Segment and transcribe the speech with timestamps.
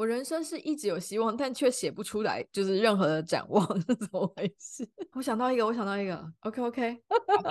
[0.00, 4.88] 我人生是一直有希望，但却写不出来，就是任何的展望 是怎么回事？
[5.12, 7.02] 我想到一个，我想到一个，OK OK，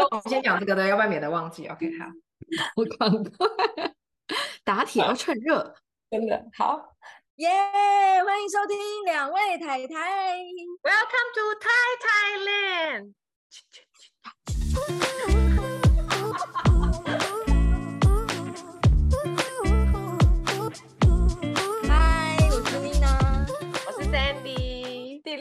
[0.10, 1.68] 我先讲这个的，要不然免得忘记。
[1.68, 2.08] OK，好，
[2.76, 3.94] 我赶快
[4.64, 5.76] 打铁要趁热，
[6.10, 6.98] 真的好，
[7.36, 8.76] 耶！Yeah, 欢迎收听
[9.06, 10.40] 两位太太
[10.82, 11.70] ，Welcome to Thai
[12.98, 13.14] Thailand。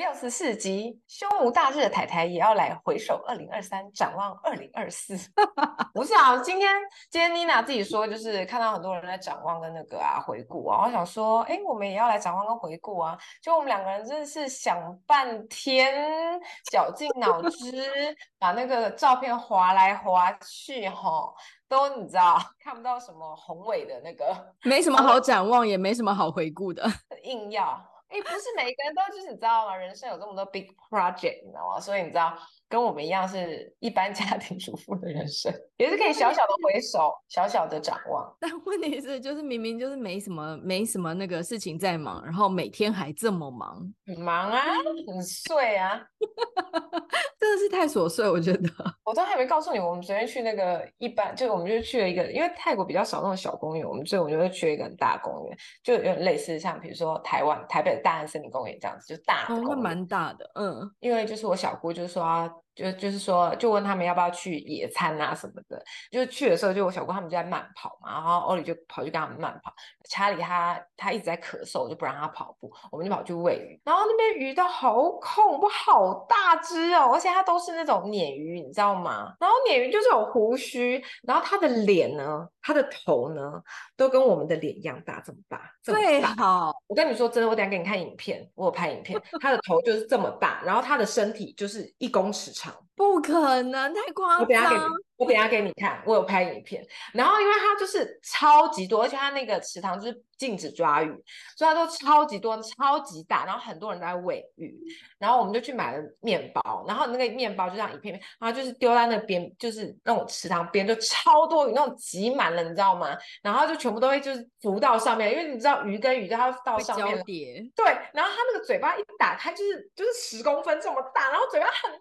[0.09, 5.15] 六十四集，胸无大志的泰台也要来回首二零二三，展望二零二四。
[5.93, 6.75] 不是啊，今天
[7.11, 13.19] 今天妮娜自己说，就是看到很多人在展望跟那个啊回顾啊，我想说，哎，我们也要来展望跟回顾啊。
[13.43, 16.41] 就我们两个人真的是想半天，
[16.73, 21.31] 绞尽脑汁，把那个照片划来划去，哈，
[21.69, 26.83] 都你知道看不到什么宏伟的那个，没什么好展望，也没什么好回顾的，
[27.25, 27.79] 硬要。
[28.09, 29.77] 哎，不是每一个人都就是你知道吗？
[29.77, 31.81] 人生有这么多 big project，你知道吗？
[31.81, 32.37] 所以你知道。
[32.69, 38.31] 跟我们一样是一般 家庭主妇的人生，也是可以小小的回首，小小的展望。
[38.39, 44.63] 但问题是，就是明明就是没什么没什么那个事情在忙，然后每天还这么忙，很忙啊，
[45.07, 45.99] 很碎啊，
[47.41, 48.29] 真的是太琐碎。
[48.29, 48.69] 我觉得，
[49.05, 62.51] 我都还没告诉你，我们昨天去那个一般，就我们就去了一个，因为泰国比较少那种小公园，我们所以我们就会去了一个很大公园，就有点类似像比如说台湾台北的大安森林公园这样子，就大的，哦，那蛮大的，嗯，因为就是我小姑就是说。
[62.79, 65.83] 就就是说，就问他们要不要去野餐啊什么的。
[66.13, 69.75] 就去的时候，就我小姑他们就在慢跑嘛，然后欧里就跑去跟他们慢跑。
[70.09, 73.81] 查理他他一直在咳嗽，就不让他跑步，我们就跑去喂鱼。
[73.85, 79.35] 然后那边鱼都好恐怖，好大只哦，而且它都是那种鲶鱼，你知道吗？
[79.41, 83.61] 然后鲶鱼就是有胡须，然后它的脸呢，它的头呢，
[83.97, 86.07] 都跟我们的脸一样大，这么大，这么大。
[86.07, 92.68] 最好，我跟你说真的，我等下给你看影片，我有拍影片， 它的头就是这么大，然后它的身体就是一公尺长。
[92.71, 92.88] child.
[92.99, 94.93] 不可能，太夸张。
[95.17, 101.09] 我等一下给你看，我有拍影片，然后因为它就是超级多，而且它那个池塘就是禁止抓鱼，
[101.57, 104.73] 所以它都超级多、超级大，然后很多人在喂鱼，
[105.19, 113.09] 然后我们就去买了面包，然后那个面包就这样一片片，然后就是丢在那边，就是那种池塘边就超多鱼，那种挤满了，你知道吗？
[113.43, 122.01] 然后就全部都会就是浮到上面，因为你知道鱼跟鱼它到上面叠，对，然后它那个嘴巴一打开就是就是十公分这么大，然后嘴巴很很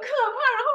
[0.00, 0.68] 可怕，然后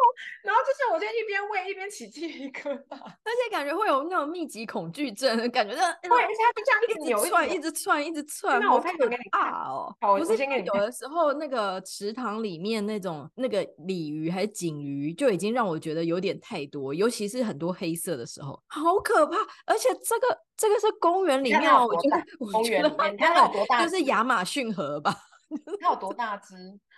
[0.43, 1.89] 然后就是我就一边喂一边。
[1.89, 8.59] 起鸡皮疙瘩，而且感觉会有那种密集恐惧症，感觉到对，而且它就这样一直扭一直，一直窜，一直窜。
[8.59, 10.37] 那我拍给你啊哦，好，不是。
[10.37, 19.35] 有的时候那个池塘里面那种那个鲤鱼还是锦鱼，就已经让我觉得有点太多，尤其是很多黑色的时候，好可怕。
[19.65, 23.83] 而且这个这个是公园里面，我觉得公园里面它有多大？
[23.83, 25.15] 就是亚马逊河吧？
[25.81, 26.53] 它有多大只？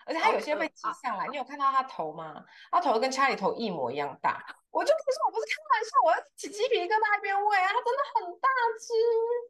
[0.05, 2.43] 而且他有些被挤上来，你有看到他头吗？
[2.71, 4.43] 他头跟查理头一模一样大。
[4.71, 8.49] 我就跟你说，我不是开玩笑，我要起鸡皮疙瘩一边喂啊，它真的很大
[8.79, 8.93] 只，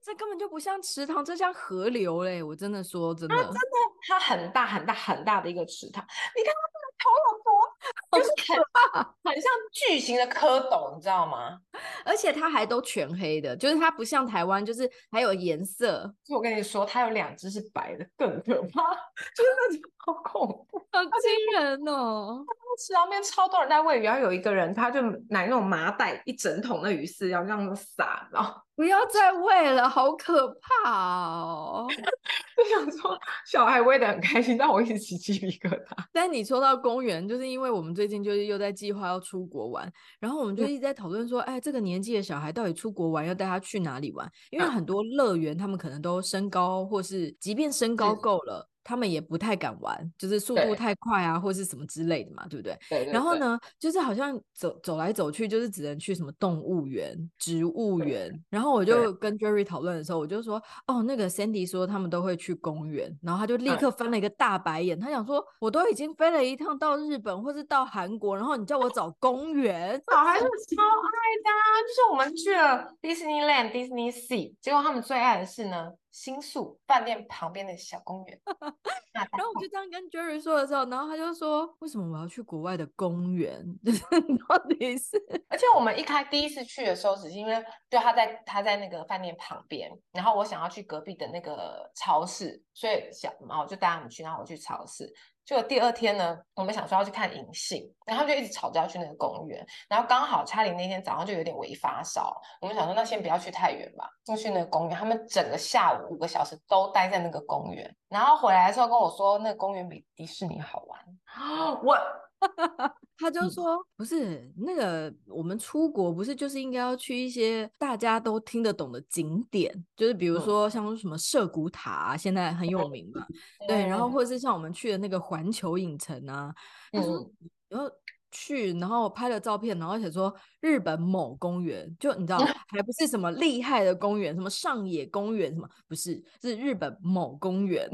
[0.04, 2.42] 这根本就不像池塘，这像河流嘞！
[2.42, 3.60] 我真的说真的，它真的
[4.08, 6.04] 它很大很大很大的一个池塘，
[6.36, 8.60] 你看它这个头有多，就是很
[8.94, 11.60] 大，很像巨型的蝌蚪，你知道吗？
[12.04, 16.12] 而且它还都全黑的，就是它不像台湾，就是还有颜色。
[16.24, 18.92] 就我跟你说，它有两只是白的，更可怕，
[19.36, 22.44] 就是那种好恐怖，好惊人哦！
[22.80, 30.48] 池塘边超多人在喂鱼，然后有一个人他就拿那种麻袋一整桶的鱼饲料这样撒，然后不要再喂了，好可
[30.84, 31.88] 怕哦！
[32.58, 35.86] 就想说小孩喂的很开心，但我一直起鸡皮疙瘩。
[36.12, 44.30] 但你说到公园，就是因为我们最近就是又在计划要出国玩，然后我们就一直在讨论说，嗯、哎，这个年纪的小孩到底出国玩要带他去哪里玩？
[44.50, 48.68] 因为很多乐园他们可能都身高，或是即便身高够了。
[48.84, 52.78] 他们也不太敢玩，就是速度太快啊，或是什么之类的嘛，对不对？
[52.90, 53.14] 对，对，对。
[53.14, 58.32] 然后呢，就是好像走走来走去，就是只能去什么动物园、植物园。
[58.50, 70.02] 然后我就跟 Jerry 讨论的时候，我就说：“哦，那个 Sandy 说他们都会去公园。”然后他就立刻翻了一个大白眼，他想说：“我都已经飞了一趟到日本或是到韩国，然后你叫我找公园？
[70.12, 78.40] 小孩子超爱的啊，就是我们去了 Disneyland、Disney Sea，结果他们最爱的是呢。”新宿饭店旁边的小公园，
[79.14, 83.66] 然后我就这样跟 Jerry 说的时候，然后他就说：“为什么我要去国外的公园？
[84.48, 85.18] 到底是？”
[85.50, 95.12] 而且我们一开第一次去的时候，只是因为就他在他在那个饭店旁边，然后我想要去隔壁的那个超市，所以想，然后我就带他们去，然后我去超市。
[95.52, 104.98] 结果第二天呢，我们想说要去看银杏，然后就一直吵着要去那个公园，然后刚好查理那天早上就有点微发烧，我们想说那先不要去太远吧，就去那个公园。
[104.98, 110.98] 他们整个下午五个小时都待在那个公园，然后回来的时候跟我说，那个公园比迪士尼好玩。
[111.84, 111.98] 我。
[113.18, 123.26] 他就说：“不是那个，我们出国不是就是应该要去一些大家都听得懂的景点，就是比如说像什么涉谷塔啊，现在很有名嘛，
[123.68, 126.54] 对，然后或者是像我们去的那个环球影城啊，
[126.92, 127.32] 他说
[127.70, 127.88] 然后
[128.32, 132.38] 去，然后拍了照片，然后写说日本某公园，就你知道，
[132.70, 137.88] 还不是什么厉害的公园，什么上野公园什么，不是，是日本某公园。”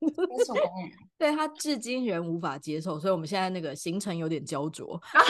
[1.18, 4.94] 对，他至今仍无法接受，所以我们现在那个行程有点焦灼。
[5.12, 5.20] 啊、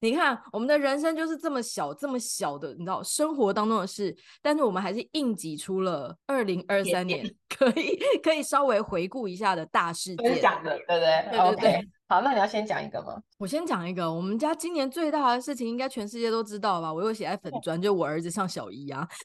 [0.00, 10.40] 你看，我们的人生就是这么小，这么小的，你知道，生活当中的事，但是我们还是硬挤出了二零二三年可以可以稍微回顾一下的大事件。
[10.42, 11.30] 讲的，对不对？
[11.30, 11.70] 对对对。
[11.72, 11.88] Okay.
[12.08, 13.20] 好，那你要先讲一个吗？
[13.36, 16.92] 我先讲一个，我们家今年最大的事情，应该全世界都知道吧？
[16.92, 19.06] 我又写在粉砖，就我儿子上小一啊。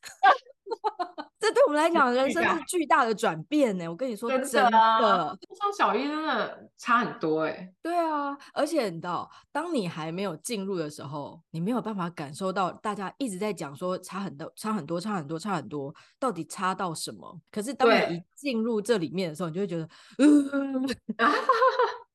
[1.39, 3.88] 这对我们来讲，人生是巨大的转变呢。
[3.88, 5.38] 我跟你说，真的，上、啊、
[5.75, 7.72] 小一真的差很多哎。
[7.81, 17.39] 对啊，而且你知道，当你还没有进入的时候，你没有办法感受到大家一直在讲说差很多、差很多、差很多、差很多，到底差到什么？
[17.51, 19.89] 可是当你一进入这里面的时候，你就会觉得，
[20.19, 20.88] 嗯。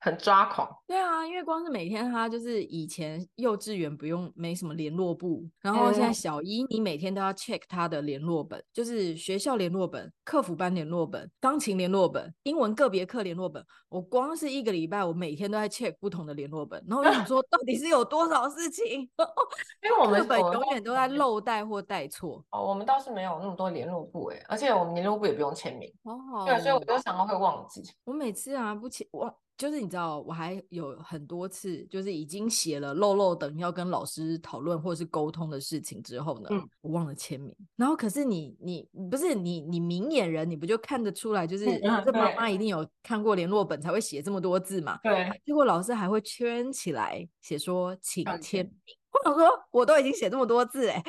[0.06, 13.66] 很抓狂，对啊，因为光是每天他就是以前幼稚园不用没什么联络簿，然后现在小一你每天都要 check 他的联络本，就是学校联络本、客服班联络本、钢琴联络本、英文个别课联络本。
[13.88, 19.00] 我光是一个礼拜，我每天都在 check 不同的联络本，然后我想说 到底是有多少事情？
[19.82, 22.44] 因为我们本永远都在漏带或带错。
[22.50, 25.92] 哦，我们倒是没有那么多联络簿哎，而且我们联络簿也不用签名。
[26.04, 27.82] 哦，对，所以我就常常会忘记。
[28.04, 29.34] 我每次啊不签忘。
[29.56, 37.54] 就是你知道，我还有很多次，就是已经写了漏漏等要跟老师讨论或者是沟通的事情之后呢，嗯、我忘了签名。
[37.76, 41.64] 然后可是你你不是你你明眼人，你不就看得出来，就是
[42.04, 44.98] 这妈妈一定有看过联络本才会写这么多字嘛？
[45.02, 45.30] 对。
[45.44, 48.74] 结果老师还会圈起来写说请签名。
[49.16, 51.02] 我想说，我都已经写这么多字哎。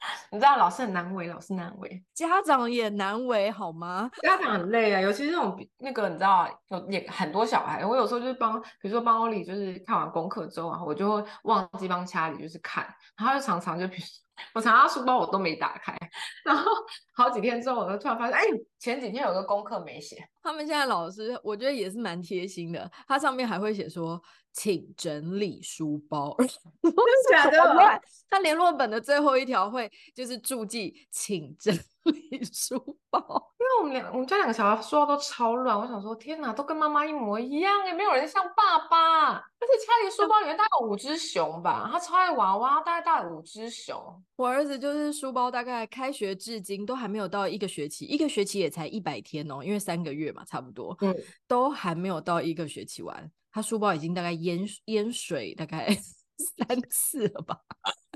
[0.32, 4.10] 你知道老师很难为，老师难为，家长也难为，好吗？
[4.22, 7.84] 家长很累啊，尤其是那种那个，你知道，有也很多小孩。
[7.84, 12.86] 我有时候就是帮，比如说帮欧里，就是看完功课之后啊，我就会忘记帮家里就是看，
[13.16, 14.29] 然后就常常就比如说。
[14.54, 15.96] 我常常书包我都没打开，
[16.44, 16.70] 然后
[17.14, 18.44] 好几天之后，我就突然发现，哎，
[18.78, 20.16] 前几天有个功课没写。
[20.42, 24.20] 他们现在老师，我觉得也是蛮贴心的，他上面还会写说，
[24.52, 26.36] 请整理书包。
[26.82, 27.00] 真的
[27.30, 28.02] 假的？
[28.28, 33.20] 他联络本的最后一条会就是注记，请整理书包。
[33.58, 39.34] 因为我们两，我们家两个小孩书包都超乱，我想说，天哪，都跟妈妈一模一样，也没有人像爸爸。
[39.34, 43.96] 而且家里书包里面大概有五只熊吧，他超爱娃娃，大概大概五只熊。
[44.36, 51.14] 我儿子就是书包，大概开学至今都还没有到一个学期，一个学期也才一百天哦，因为三个月嘛，差不多，嗯，
[51.46, 55.94] 都还没有到一个学期完，他书包已经大概淹淹水大概
[56.56, 57.60] 三次了吧，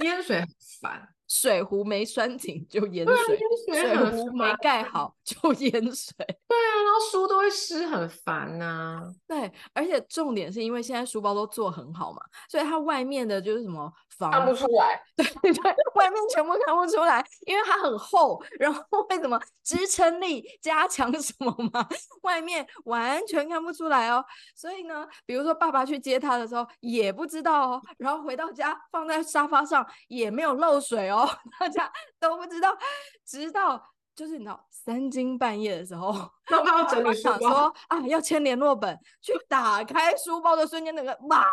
[0.02, 0.48] 淹水很
[0.80, 1.13] 烦。
[1.28, 3.38] 水壶没拴紧就淹水，
[3.74, 6.14] 水壶没盖好就淹水。
[6.48, 9.02] 对啊，然后书都会湿，很烦呐、啊。
[9.26, 15.02] 对，而且重点是因为现在书包都做很好嘛，所以它外面的就是什么防看不出来。
[15.16, 21.86] 对对，外面全部看不出来，因为它很厚，然后为什么支撑力加强什么嘛，
[22.22, 24.24] 外面完全看不出来哦。
[24.54, 31.28] 所以呢，比如说爸爸去接他的时候也不知道哦，然后回到家放在沙发上也没有漏水哦。
[31.60, 32.76] 大家都不知道，
[33.24, 33.80] 直到
[34.16, 36.12] 就是你知道三更半夜的时候，
[36.46, 41.46] 爸爸要整理书包，说啊要签联络本，去打开书包的瞬间，那个哇，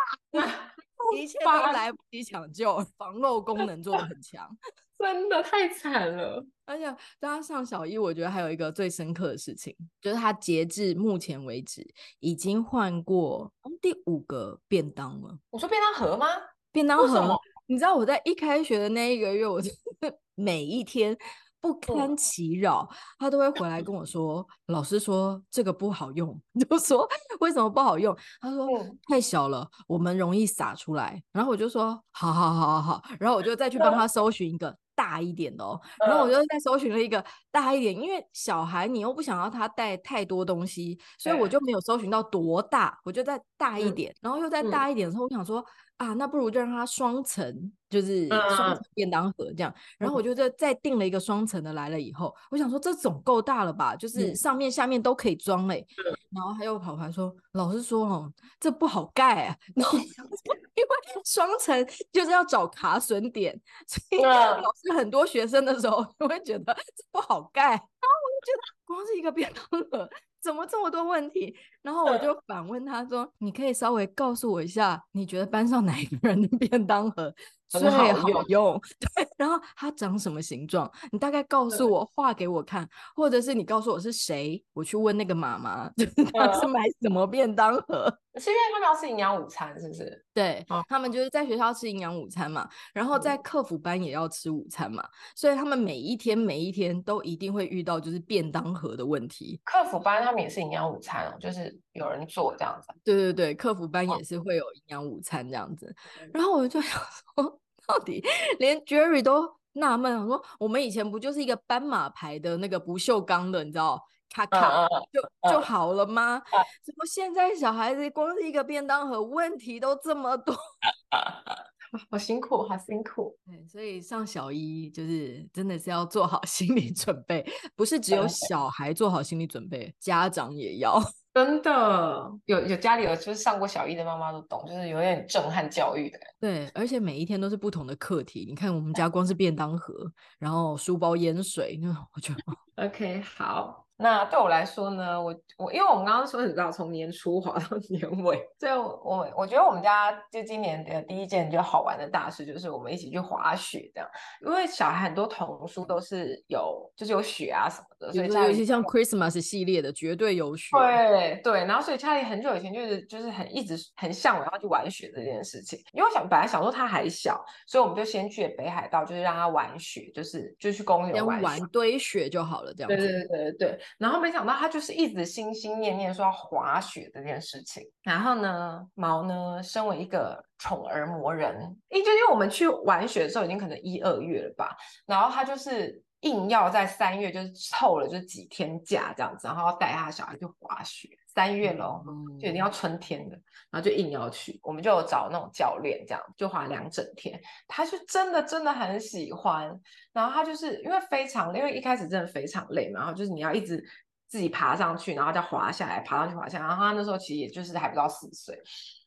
[1.16, 4.48] 一切都来不及抢救， 防漏功能做的很强，
[4.98, 6.44] 真的太惨了。
[6.64, 6.84] 而且
[7.18, 11.86] 当他上小一，我觉得还有一个最深刻的事情，就是他截至目前为止
[12.20, 15.38] 已经换过第五个便当了。
[15.50, 16.26] 我说便当盒吗？
[16.70, 17.38] 便当盒。
[17.66, 19.70] 你知道我在一开学的那一个月，我就
[20.34, 21.16] 每一天
[21.62, 22.88] 不堪其扰，
[23.18, 26.36] 他都会回来跟我说：“老师说这个不好用。
[26.68, 28.14] ”就说为什么不好用？
[28.40, 28.66] 他说
[29.08, 31.22] 太小了，我们容易洒出来。
[31.30, 35.80] 然后我就说：“好好好好好。”然后我就再去帮他搜寻一个大一点的哦。
[36.04, 45.64] 然后我就再搜寻了一个大一点，因为小孩你又不想要他带太多东西，所以我就没有搜寻到多大，我就再大一点，然后又再大一点的时候，我想说。
[46.02, 49.70] 啊，那不如就让它双层，就是双层便当盒这样。
[49.70, 55.86] 嗯、然后我就再订了一个双层的来了以后，我想说这总够大了吧，就是上面下面都可以装嘞。
[55.98, 59.56] 嗯、然后他又跑来说，老师说哦，这不好盖啊。
[59.76, 60.88] 然后因为
[61.24, 67.62] 双层就是要找卡损点，所以老师很多学生的时候 就会觉得这不好盖。
[67.70, 70.08] 然后我就觉得光是一个便当盒。
[70.42, 71.54] 怎么这么多问题？
[71.82, 77.34] 然后我就反问他说：“嗯、你可以稍微告诉我一下，你觉得班上哪一个人的便当盒
[77.68, 78.34] 最好用？
[78.34, 80.90] 好用对， 然后它长什么形状？
[81.10, 82.86] 你大概告诉我，画给我看，
[83.16, 90.24] 或者是你告诉我是谁，我去问那个妈妈， 就是他是买什么便当盒。”是因为他们要吃营养午餐，是不是？
[90.32, 99.60] 对，哦、他们就是在学校吃营养午餐嘛，然后在客服班也要吃午餐嘛，嗯、所以他们每一天每一天都一定会遇到就是便当盒的问题。
[99.64, 102.88] 客服班他们也是营养午餐哦，就是有人做这样子。
[103.04, 105.86] 对对对，客服班也是会有营养午餐这样子。
[105.86, 107.00] 哦、然后我就想
[107.36, 108.24] 说， 到底
[108.58, 114.02] 连 Jerry 都纳闷，我说我们以前不就是一个斑马牌的那个不锈钢的，你知道？
[114.34, 116.40] 卡卡就就好了吗？
[116.82, 120.56] 怎么现在小孩子光是一个便当盒，问题都这么多？
[122.10, 123.36] 好辛苦，好辛苦。
[123.44, 130.98] 对，所以上小一就是真的是要做好心理准备，不是只有小孩做好心理准备，家长也要。
[131.34, 136.18] 真的，有有家里有就是上过小一的妈妈都懂，就是有点震撼教育的。
[136.38, 138.44] 对，而且每一天都是不同的课题。
[138.46, 139.94] 你看我们家光是便当盒，
[140.38, 143.81] 然后书包淹水，那我觉得 OK 好。
[144.02, 154.10] 那对我来说呢，我我因为我们刚刚说，你知道从年初滑到年尾，所以我我觉得我们家就今年的第一件就好玩的大事，就是我们一起去滑雪这样。
[154.44, 160.76] 因为小孩很多童书都是有就是有雪啊什么的，所以有一些像 Christmas 系列的绝对有雪。
[160.76, 165.78] 对对，然后所以家里很久以前就是就是很一直很向往要去玩雪这件事情。
[165.92, 172.88] 因为我想本来想说他还小，所以我们就先去北海道，就是让他玩雪，就是就去公园玩玩堆雪就好了这样。
[172.88, 173.78] 对对对对对。
[173.98, 177.82] 然后没想到他就是一直心心念念说要滑雪这件事情。
[178.02, 181.54] 然后呢，毛呢，身为一个宠儿魔人，
[181.88, 191.08] 因就因为我们去玩雪的时候已经可能一二月了吧，然后他就是硬要在三月就是凑了就几天假这样子，然后带他小孩去滑雪。
[191.34, 192.04] 三月咯，
[192.38, 193.36] 就一定要春天的，
[193.70, 197.40] 然后就硬要去，我们就找那种教练，这样就滑两整天。
[197.66, 199.74] 他是真的真的很喜欢，
[200.12, 203.82] 然后他就是因为非常，因为一开始真的非常累嘛，然后就是你要一直
[204.28, 206.66] 自己爬上去，然后再滑下来，爬上去滑下来。
[206.66, 208.54] 然后他那时候其实也就是还不到四岁，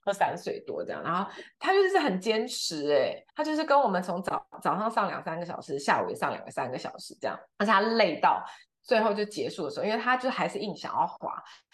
[0.03, 1.03] 或三岁多这样。
[1.03, 1.29] 然后
[1.59, 8.43] 他就是很坚持，哎，他就是跟我们从早早上上两三个小时，下午也上两个三个小时这样，而且他累到。
[8.85, 11.33] 最后就结束的时候，因为他就还是硬想要滑，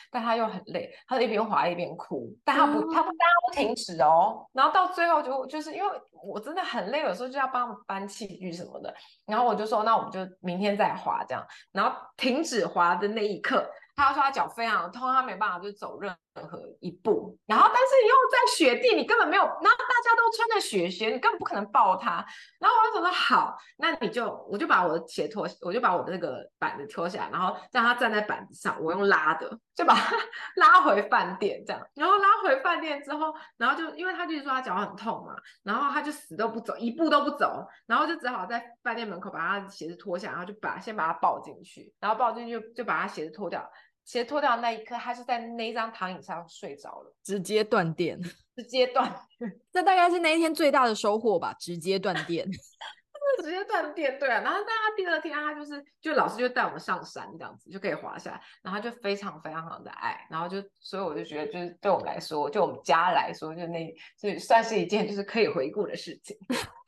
[0.10, 4.48] 但他又很累，他就一边滑一边哭，但他不，嗯、他不但，他不停止哦。
[4.54, 5.90] 然后到最后就就是因为
[6.24, 8.94] 我真的很累，有时候就要帮搬器具什么的，
[9.26, 11.46] 然后我就说，那我们就明天再滑这样。
[11.74, 13.70] 然后停止滑的那一刻。
[14.02, 17.38] 他说他脚非常痛，他没办法就走任何一步。
[17.46, 22.26] 然后，但是又在雪地，你根本没有，然后大家都穿着雪鞋，你根本不可能抱他。
[22.60, 30.16] 然后我就说好，那你就，我就把我的鞋脱，我就把我的那个板子脱下来，然后让他站在板子上，我用拉的，就把他
[30.56, 31.82] 拉回饭店这样。
[31.96, 43.70] 然后拉回饭店之后，然后就因为他就是说他脚很痛嘛，然后他就死都不走，一步都不走，然后就只好在饭店门口把他鞋子脱下，然后就把先把他抱进去，然后抱进去就，就把他鞋子脱掉。
[44.04, 48.20] 鞋脱掉的那一刻，他是在那张躺椅上睡着了，直接断电，
[48.56, 49.14] 直接断。
[49.72, 52.46] 这大概是那一天最大的收获吧，直接断电，
[53.42, 54.42] 直接断电，对啊。
[54.42, 66.36] 然后，但他第二天，他就是，就老师就带我们上山，这样子就可以滑下来，然后就非常非常的爱，然后就，所以我就觉得，就是对我们来说，就我们家来说，就那，就算是一件就是可以回顾的事情。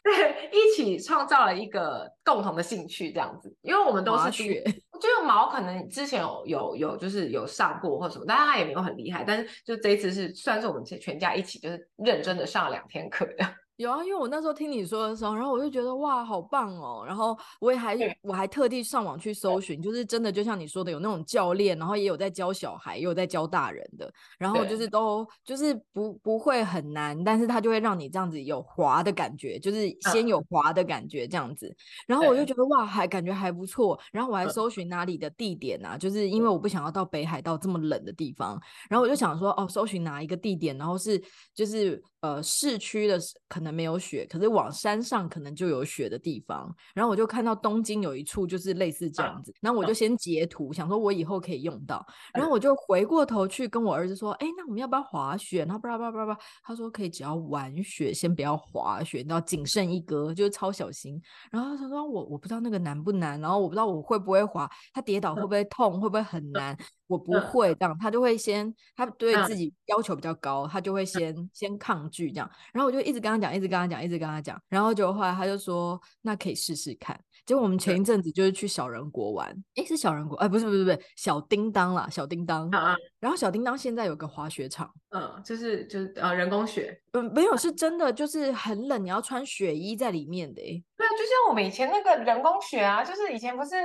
[0.03, 4.61] 对，一起创造了一个共同的兴趣，这样子，因为我们都是学。
[4.91, 9.23] 我觉得毛可能之前有有有就是有上过或什么，但是他也没有很厉害。
[9.25, 13.45] 但是就这一次是算是我们全全家一起就是认真的上了两天课的。
[13.77, 17.03] 有啊，因为我那时候听你说的时候，然后我就觉得哇，好棒哦！
[17.05, 31.67] 然后我也还对我还特地上网去搜寻，就是真的就像你说的，有那种教练，然后也有在教小孩，也有在教大人的，然后就是都就是不不会很难，但是他就会让你这样子有滑的感觉，就是先有滑的感觉这样子。
[31.67, 31.75] 嗯、
[32.07, 33.99] 然后我就觉得哇，还感觉还不错。
[34.11, 41.19] 然后我还搜寻哪里的地点啊，就是因为我不想要到北海道这么冷的地方，然后我就想说哦，搜寻哪一个地点，然后是
[41.55, 42.01] 就是。
[42.23, 46.73] 呃市区的可能没有雪，可是往山上可能就有雪的地方。
[46.93, 52.03] 然后我就看到东京有一处就是类似这样子，然后我就先截图，想说我以后可以用到。
[52.33, 61.21] 然后我就回过头去跟我儿子说：“哎，那我们要不要滑雪？”然后叭叭叭叭，他说可以，只要玩雪，先不要滑雪，你要谨慎一格，就是超小心。
[61.51, 66.77] 然后他说我我不知道那个难不难，然后我不知道我会不会滑，他跌倒会不会痛，会不会很难。
[67.13, 72.49] 我不会这样，他就会先，他对自己要求比较高，他就会先先抗拒这样。
[72.73, 74.59] 然后我就一直跟他讲，一直跟他讲，一直跟他讲。
[74.67, 77.19] 然后就后来他就说，那可以试试看。
[77.45, 82.71] 结果我们前一阵子就是去小人国玩，诶，是小人国，哎，不是不是不是小叮当啦，小叮当。
[83.19, 90.61] 然后小叮当现在有个滑雪场，嗯，就是就是呃人工雪，嗯，没有是真的，就是很冷，你要穿雪衣在里面的。
[90.61, 93.75] 对啊，就像我们以前那个人工雪啊，就是以前不是。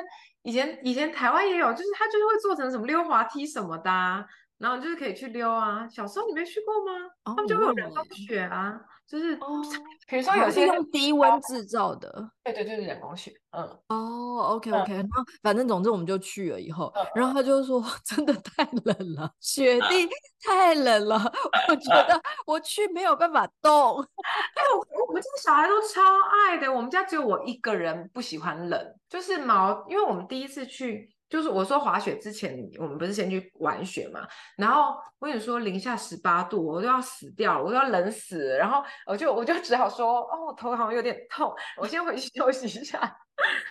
[0.49, 4.25] 以前以前台湾也有，就是他就是会做成什么溜滑梯什么的，啊，
[4.59, 5.88] 然后就是可以去溜啊。
[5.88, 7.07] 小时候你没去过吗？
[7.25, 9.62] 哦、他们就会有人工雪啊，就是哦，
[10.09, 13.33] 比如说有些用低温制造的，对对对，人工雪。
[13.50, 20.09] 嗯，哦，OK OK，然后反正总之我们就去了以后，嗯、然后他就说 真的太冷了，雪地
[20.45, 21.17] 太冷了，
[21.69, 24.00] 我觉得 我去没有办法动。
[24.03, 26.00] 哎，我我们家小孩都超
[26.47, 28.95] 爱的，我们家只有我一个人不喜欢冷。
[29.09, 42.99] 就是毛，因为我们第一次去，就是我说滑雪之前，我们不是先去玩雪嘛，然后我跟你说零下十八度，我都要死掉了，我都要冷死了，然后我就我就只好说，哦，我头好像有点痛，我先回去休息一下。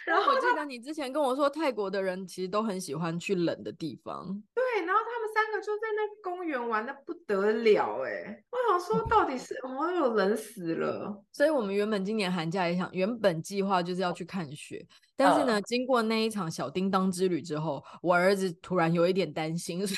[0.05, 4.25] 然后我记得你之前跟我说，泰国的人其实都很喜欢去冷的地方。
[4.53, 11.21] 对，然后他们三个就在那公园玩的不得了，哎，我想说到底是，我有冷死了。
[11.33, 14.85] 所以我们原本今年寒假也想，原本计划就是要去看雪。
[15.17, 19.97] 但是呢，呃、经过那一场小叮当之旅之后，我儿子突然有一点担心， 说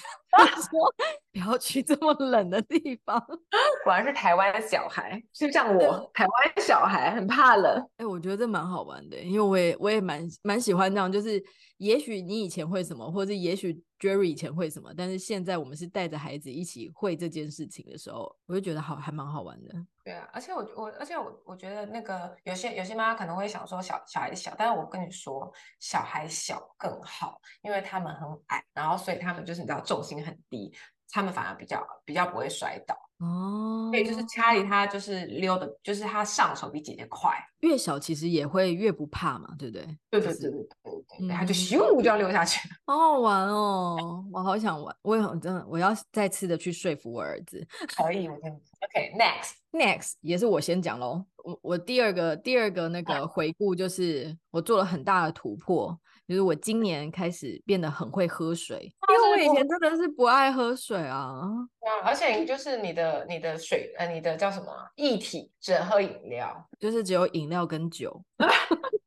[1.31, 3.19] 不要去这么冷的地方。
[3.83, 7.77] 果然是台湾的小孩，就像我，台湾小孩很怕冷。
[7.97, 11.43] 哎、欸，我觉得这蛮好玩的，因为我也我也蛮蛮喜欢这样，就是。
[11.79, 19.73] 也许你以前会什么，或者也许 Jerry 以前会什么，但是现在我们是带着孩子一起会这件事情的时候，我就觉得好还蛮好玩的。
[20.09, 30.75] 对啊，而且我我而且我我觉得那个有些有些妈妈可能会想说小小孩小，但是我跟你说小孩小更好，因为他们很矮，然后所以他们就是你知道重心很低，
[31.11, 33.08] 他们反而比较比较不会摔倒。
[33.19, 37.31] 哦，对，就是家里他就是溜的，就是他上手比姐姐快。
[37.59, 39.85] 越小其实也会越不怕嘛，对不对？
[40.09, 44.23] 对对对对对对，他就咻就要溜下去， 好好玩哦！
[44.31, 47.67] 我好想玩，我也很真的，我要再次的去说服我儿子。
[47.97, 51.25] 可以，我跟你 OK，next next 也是我先讲喽。
[51.43, 55.97] 我我第二个第二个那个回顾就是我做了很大的突破。
[56.29, 61.41] 就是我今年开始变得很会喝水，因为我以前真的是不爱喝水啊。
[61.81, 68.23] 对啊，而且就是你的你的水呃，你的叫什么液体，只能喝饮料，就是只有饮料跟酒。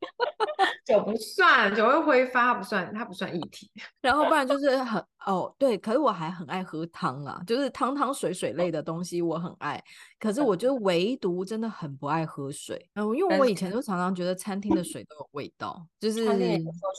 [0.84, 3.70] 酒不算，酒会挥发，它不算，它不算液体。
[4.00, 9.82] 然后不然就是很哦，对，可是我还很爱喝汤啊，就是汤汤水水类的东西我很爱。
[10.18, 16.24] 可是我觉得唯独真的很不爱喝水，嗯，因为我以前就常常觉得餐厅的水都有味道，就是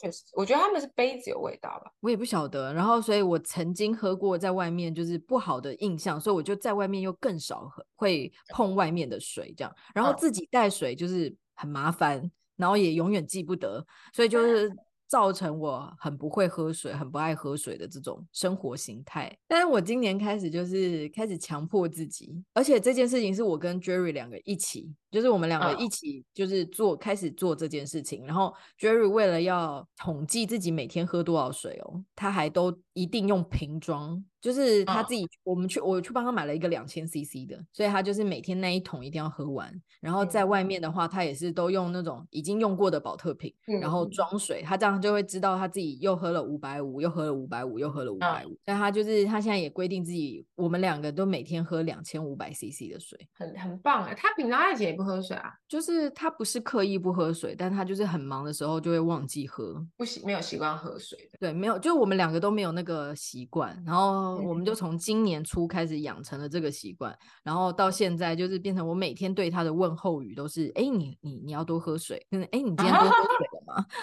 [0.01, 2.73] 确实，我觉得他们是杯子有味道吧，我也不晓得。
[2.73, 9.75] 然后所以我曾经喝过在外面就是不好的印象，所以我就在外面又更少喝，会碰外面的水这样。
[9.93, 12.31] 然后自己带水就是很麻烦。
[12.55, 14.71] 然后也永远记不得，所以就是
[15.07, 19.31] 造成我很不会喝水、很不爱喝水的这种生活形态。
[19.47, 26.99] 但是我今年开始就是开始强迫自己，而且这件事情是我跟 Jerry 两个一起，就是我们两个一起就是做、uh.
[26.99, 28.25] 开始做这件事情。
[28.25, 34.23] 然后 Jerry 为了要统计自己每天喝多少水哦，他还都一定用瓶装。
[34.43, 39.73] 就是他自己，我们去，我去帮他买了一个两千 CC 的，所以他就是每天那一桶一定要喝完。
[40.01, 48.59] 然后在外面的话，他也是都用那种已经用过的保特瓶，然后装水，他这样就会知道他自己又喝了五百五，又喝了五百五，又喝了五百五。
[48.65, 54.13] 但他就是他现在也规定自己，我们两个都每天喝两千五百 CC 的水，很很棒哎。
[54.13, 61.37] 他平常以前也不喝水啊，就是他不是刻意不喝水，但他就是很忙的时候就会忘记喝，不习没有习惯喝水的。
[61.39, 64.32] 对，没有，就我们两个都没有那个习惯，然后。
[64.37, 73.85] 我们就从今年初开始养成了这个习惯，然后到现在就是变成我每天对他的问候语都是：哎，你你你要多喝水，嗯，哎，你今天多喝水了吗？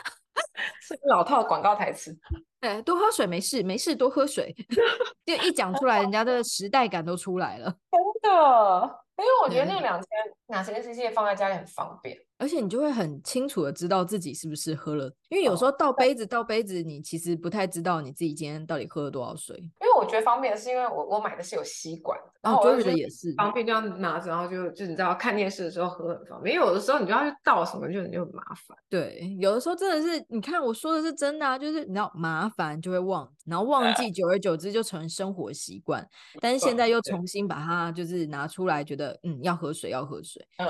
[0.82, 2.14] 是老套的广告台词。
[2.60, 4.54] 对，多喝水没事，没事，多喝水。
[5.24, 7.74] 就一讲出来，人家的时代感都出来了。
[7.90, 9.00] 真的。
[9.16, 10.08] 因为我觉得那两千
[10.46, 15.12] 两千 CC 放在家里很方便，而且你就会很清楚的知道自己是不是喝了。
[15.28, 19.56] 因为有时候倒杯子倒杯子，你其实不太知道你自己今天到底喝了多少水。
[19.58, 26.54] 因为我觉得方便的是，因为我我买的是有吸管的，然后我觉得也是方便，就要拿着，然后就就你知道看电视的时候喝很方便。
[26.54, 28.76] 因为有的时候你就要去倒什么，就就很麻烦。
[28.88, 36.04] 对，有的时候真的是，你看我说的是真的啊，就是你知道麻烦就会忘，然后忘记，久而久之就成生活习惯。
[36.40, 40.44] 但是现在又重新把它就是拿出来，觉得嗯要喝水要喝水。
[40.56, 40.66] 嗯，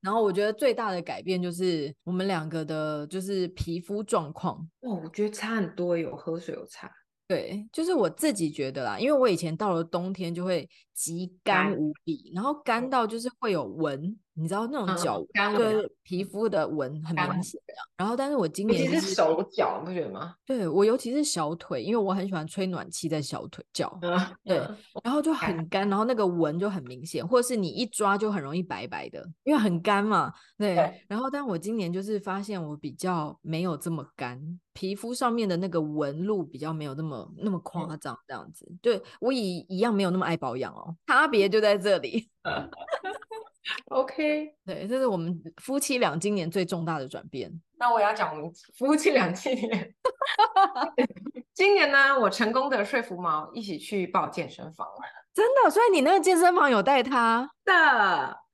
[0.00, 4.56] 然后我觉得最大的改变就是我们两个的就是皮肤状况。
[4.80, 6.90] 哦，我觉得差很多，有喝水有差。
[7.28, 14.16] 对，就是我自己觉得啦，因为我以前到了冬天就会极干无比，然后干到就是会有纹。
[14.34, 15.22] 你知道那种脚
[15.58, 17.60] 跟皮肤的纹很明显，
[17.98, 20.34] 然后但是我今年是手脚，不觉得吗？
[20.46, 23.94] 对，我尤其是小腿，因为我很喜欢吹暖气在小腿脚，
[24.42, 24.56] 对，
[25.04, 30.76] 然后就 很干，然后那个纹就很明显，或者是你一抓就很容易白白的，因为很干嘛，对。
[31.06, 34.40] 然后但我今年就是发现我比较没有这么干，
[34.72, 38.66] 皮肤上面的那个纹路比较没有那么那么夸张，这样子。
[38.80, 42.30] 对，我也一样没有那么爱保养哦，差别就在这里。
[43.90, 47.50] OK，对，这是我们夫妻俩今年最重大的转变。
[47.78, 49.94] 那我要讲我们夫妻俩今年，
[51.54, 55.00] 今年呢，我成功的说服毛一起去报健身房了。
[55.32, 57.72] 真的，所以你那个健身房有带他的？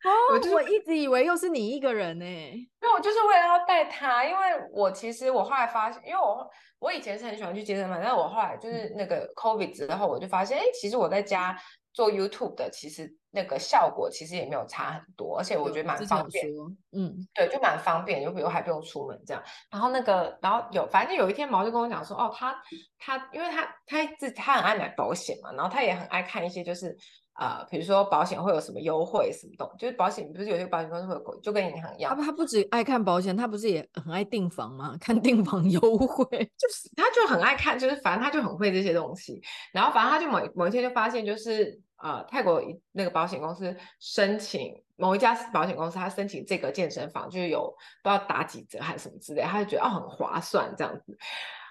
[0.05, 2.25] 哦，我就我一直以为又是你一个人呢。
[2.25, 4.41] 因为我就是为了要带他，因为
[4.73, 11.57] 我其实我后来发现，因为我我以前是很喜欢去健身房，但是我后来就是那个 COVID 之后，我就发现，哎，其实我在家。
[11.99, 16.47] 做 YouTube 的其实那个效果其实也没有差很多，而且我觉得蛮方便。
[16.93, 19.43] 嗯，对，就蛮方便，就比如还不用出门这样。
[19.69, 22.55] 然后那个，然后有，反正有一天毛就跟我讲说，哦，他
[23.01, 26.97] 他，因为他他自他很爱买保险嘛，然后他也很爱看一些就是。
[27.41, 32.13] 呃，比如说保险会有什么优惠什么东，就是保险不是有些保险公司会有，就跟银行一样。
[32.17, 34.97] 他他不止爱看保险，他不是也很爱订房吗？
[35.01, 36.25] 看订房优惠，
[36.59, 39.41] 就是他就很爱看，就是反正他就很会这些东西。
[39.73, 51.19] 然后反正他就某某一天就发现，就是呃泰国那个保险公司申请某一家保险公司，他申请这个健身房，就是有不知道打几折还是什么之类，他就觉得哦很划算这样子。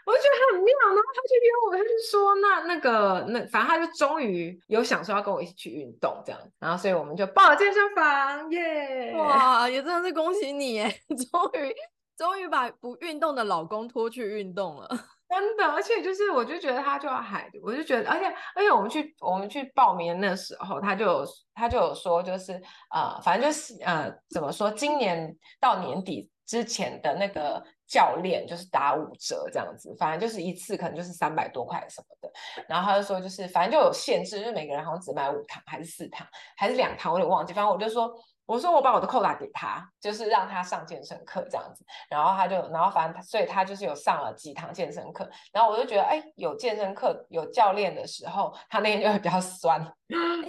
[0.05, 10.89] 我就觉得很妙，然后他就约我，他就说那那个那反正他就终于有想说要跟我一起去运动这样，然后所以我们就报了健身房，耶、哇，也真的是恭喜你耶，
[11.29, 11.75] 终于
[12.15, 14.87] 终于把不运动的老公拖去运动了，
[15.29, 22.53] 真的，而且就是我就觉得他就要海，我就觉得，而且而且我们去我们去报名那时候，他就有他就有说就是
[22.93, 27.63] 呃，反正就是呃怎么说，今年到年底之前的那个。
[27.89, 32.29] 教练就是打五折这样子，反正就是一次可能就是三百多块什么的。
[32.67, 37.53] 然后他就说，就是反正就有限制，就是每个人好像只买五堂还是四堂还是两堂，我有点忘记。
[37.53, 38.13] 反正我就说，
[38.47, 41.85] 我说我把我的扣打给他，就是让他上健身课这样子。
[42.09, 45.29] 然后他就，然后反正所以他就是有上了几堂健身课。
[45.51, 49.85] 然后我就觉得，哎，有健身课有教练的时候，他那天就会比较酸。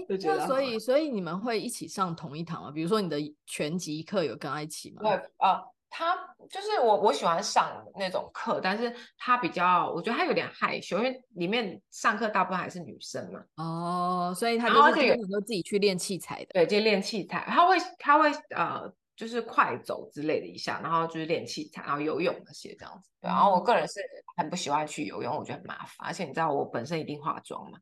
[0.09, 2.71] 就觉得所以所以你们会一起上同一堂吗？
[2.71, 5.03] 比如说你的拳击课有跟他一起吗？
[5.03, 5.51] 对啊。
[5.51, 6.17] 呃他
[6.51, 13.41] 就是我，我喜欢上那种课，但是他比较，我觉得他有点害羞，因为里面上课大部分还是女生嘛。
[13.57, 16.51] 哦，所以他就是有很多自己去练器材的。
[16.53, 23.11] 对，就练器材，他会他会呃，就是快走之类的一下，然后就是练器材，然后游泳那些这样子。
[23.21, 24.01] 然后我个人是
[24.37, 27.77] 很不喜欢去游泳，我觉得很麻烦，而且你知道我本身一定化妆嘛。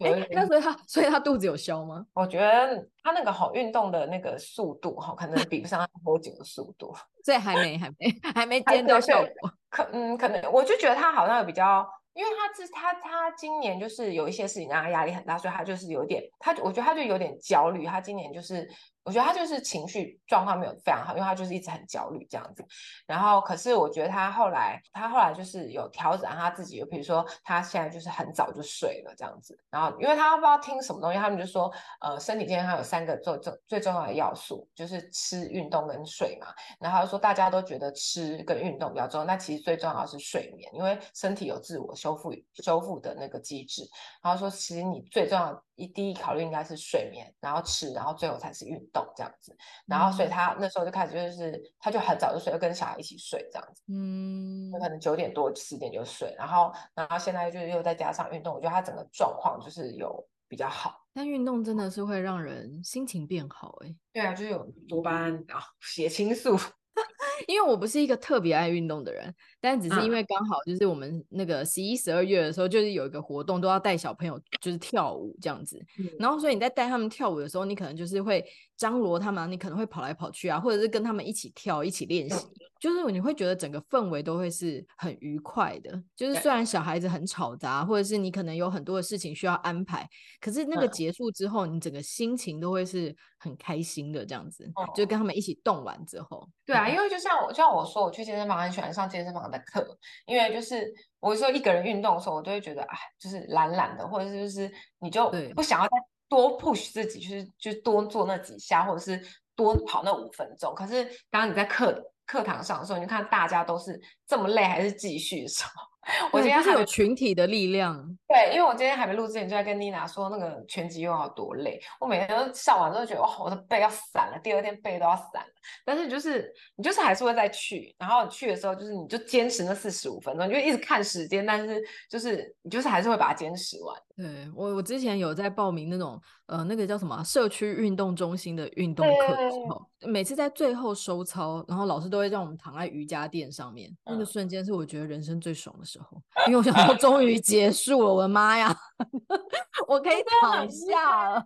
[0.00, 2.04] 欸、那所以他所以他肚子有消吗？
[2.14, 6.92] 我觉得他那个好运动的那个速度哈，可能比不上他脱酒的速度，
[7.24, 9.52] 所以还没还没还没 见到效果。
[9.70, 17.86] 可嗯，可能我就觉得他好像有比较，因为他是他他今年就是有一些事情让他压力很大，所以他就是有点他我觉得他就有点焦虑。
[17.86, 18.68] 他今年就是。
[19.04, 22.64] 我觉得他就是情绪状况没有非常好，因为他就是一直很焦虑这样子。
[23.06, 29.58] 然后，可是我觉得他后来，他后来就是有调整他自己，就比如说他现在就是很早就睡了这样子。
[29.70, 36.46] 然后，因为他不知道听什么东西，他们就说，呃，身体健康有三个最重最重要的要素，就是吃、运动跟睡嘛。
[36.80, 43.82] 然后说大家都觉得吃跟运动比较重要，那其实最重要的是睡眠，因为身体有自我修复修复的那个机制。
[44.22, 45.62] 然后说，其实你最重要。
[45.76, 49.56] 一第一考虑应该是睡眠，然后吃，然后最后才是运动这样子。
[49.86, 53.82] 然后所以他那时候就开始就是，他就很早就睡，就跟小孩一起睡这样子。
[53.88, 61.00] 嗯，可能九点多十点就睡，然后然后现在就是又再加上运动，我觉得他整个状况就是有比较好。
[61.14, 63.96] 但运动真的是会让人心情变好哎、欸。
[64.12, 66.58] 对啊，就是有多巴胺啊，血清素。
[67.48, 75.84] 因为我不是一个特别爱运动的人，但只是因为刚好就是我们那个十一、十二月的时候，就是有一个活动，都要带小朋友就是跳舞这样子。
[76.20, 78.44] 然后所以你在带他们跳舞的时候，你可能就是会
[78.76, 82.46] 张罗他们，你可能会跑来跑去啊，或者是跟他们一起跳、一起练习，
[82.80, 86.02] 就是你会觉得整个氛围都会是很愉快的。
[86.16, 90.08] 就是虽然小孩子很吵杂，或者是你可能有很多的事情需要安排，
[90.40, 94.64] 可是那个结束之后，嗯、你整个心情都会是很开心的这样子。
[94.64, 105.92] 嗯、就跟他们一起动完之后，对啊，因为就像我就像我说，我去健身房很喜欢上健身房的课，因为就是我说一个人运动的时候，我都会觉得哎，就是懒懒的，或者是就是你就不想要再
[106.34, 110.74] 多 push 自己，就是就多做那几下，或者是多跑那五分钟。
[110.74, 115.93] 可是当你在课课堂上的时候，你看大家都是这么累，还是继续的时候。
[116.32, 117.96] 我今天还有群体的力量，
[118.28, 125.48] 对，因为我今天还没录之前就在跟妮娜说那个拳击又要多累，我每天都上完之后觉得哇，我的背要散了，第二天背都要散了。
[125.84, 133.96] 但是就是你就是还是会再去，然后去的时候就是你就坚持那四十五分钟，你就一直看时间，但是就是你就是还是会把它坚持完。
[134.16, 148.76] 对，我我之前有在报名那种呃那个叫什么社区运动中心的运动课的时候，每次在最后收操，然后老师都会让我们躺在瑜伽垫上面，嗯、那个瞬间是我觉得人生最爽的时候，因为我想说终于结束了，我的妈呀，
[149.88, 151.44] 我可以躺下了。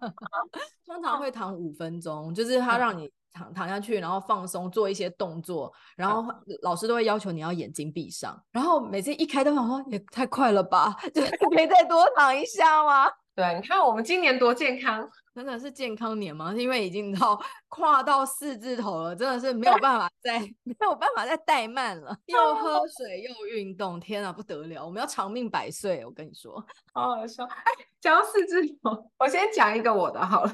[0.86, 3.10] 通常会躺五分钟，就是他让你。
[3.30, 6.24] 躺躺下去，然后放松，做一些动作，然后
[6.62, 8.36] 老师都会要求你要眼睛闭上。
[8.50, 13.06] 然后每次一开灯，我说也太快了吧， 就是可以再多躺一下吗？
[13.38, 16.52] 对，你看我们今年多健康，真的是健康年吗？
[16.52, 22.18] 因为已经到跨到四字头了，真的是没有办法再 没有办法再怠慢了。
[22.26, 24.84] 又喝水又运动，天啊，不得了！
[24.84, 26.60] 我们要长命百岁，我跟你说，
[26.92, 27.44] 好好笑。
[27.44, 30.52] 哎，讲到四字头，我先讲一个我的好了。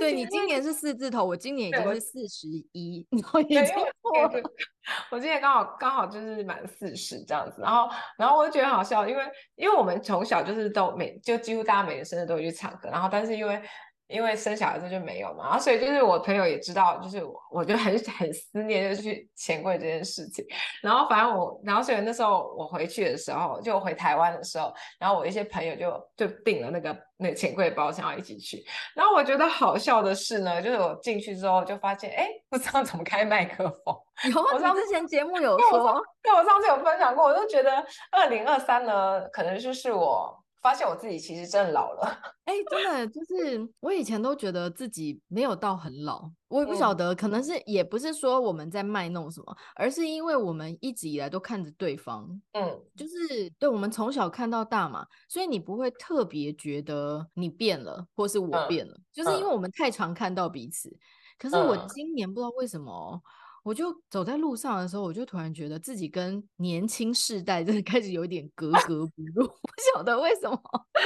[0.00, 3.64] 对，你今年是四字头，我今年已经是四十一，然后已经
[4.00, 4.42] 过了。
[5.10, 13.62] 我今年刚好刚好就是满四十这样子，然后然后我就觉得好笑，因为因为我们从小就是都每就几乎大家每个生日都会去唱歌，然后但是因为。
[14.06, 20.44] 因为生小孩子就没有嘛，然后所以就是我朋友也知道，就是我我就很很思念，就去钱柜这件事情。
[20.82, 28.62] 然后反正我，然后所以那时候我回去的时候，就回台湾的时候，然后我一些朋友就就订了那个那个钱柜包，想要一起去。
[28.94, 33.96] 然后我觉得好笑的是呢，就是我进去之后就发现，哎，不知道怎么开麦克风。
[34.52, 40.43] 我上之前节目有说，对，我上次有分享过，我就觉得二零二三呢，可能就是我。
[40.64, 42.00] 发现我自己其实真的老了，
[42.46, 60.90] 哎、欸，真的就是我以前都觉得自己没有到很老，我也不晓得，可能是也不是说我们在卖弄什么，而是因为我们一直以来都看着对方，嗯，就是对我们从小看到大嘛，所以你不会特别觉得你变了，或是我变了，嗯、就是因为我们太常看到彼此。
[61.38, 63.20] 可是我今年不知道为什么。
[63.64, 70.60] 我就走在路上的时候，我就突然觉得自己跟年轻世代真的开始有一点格格不入， 不晓得为什么，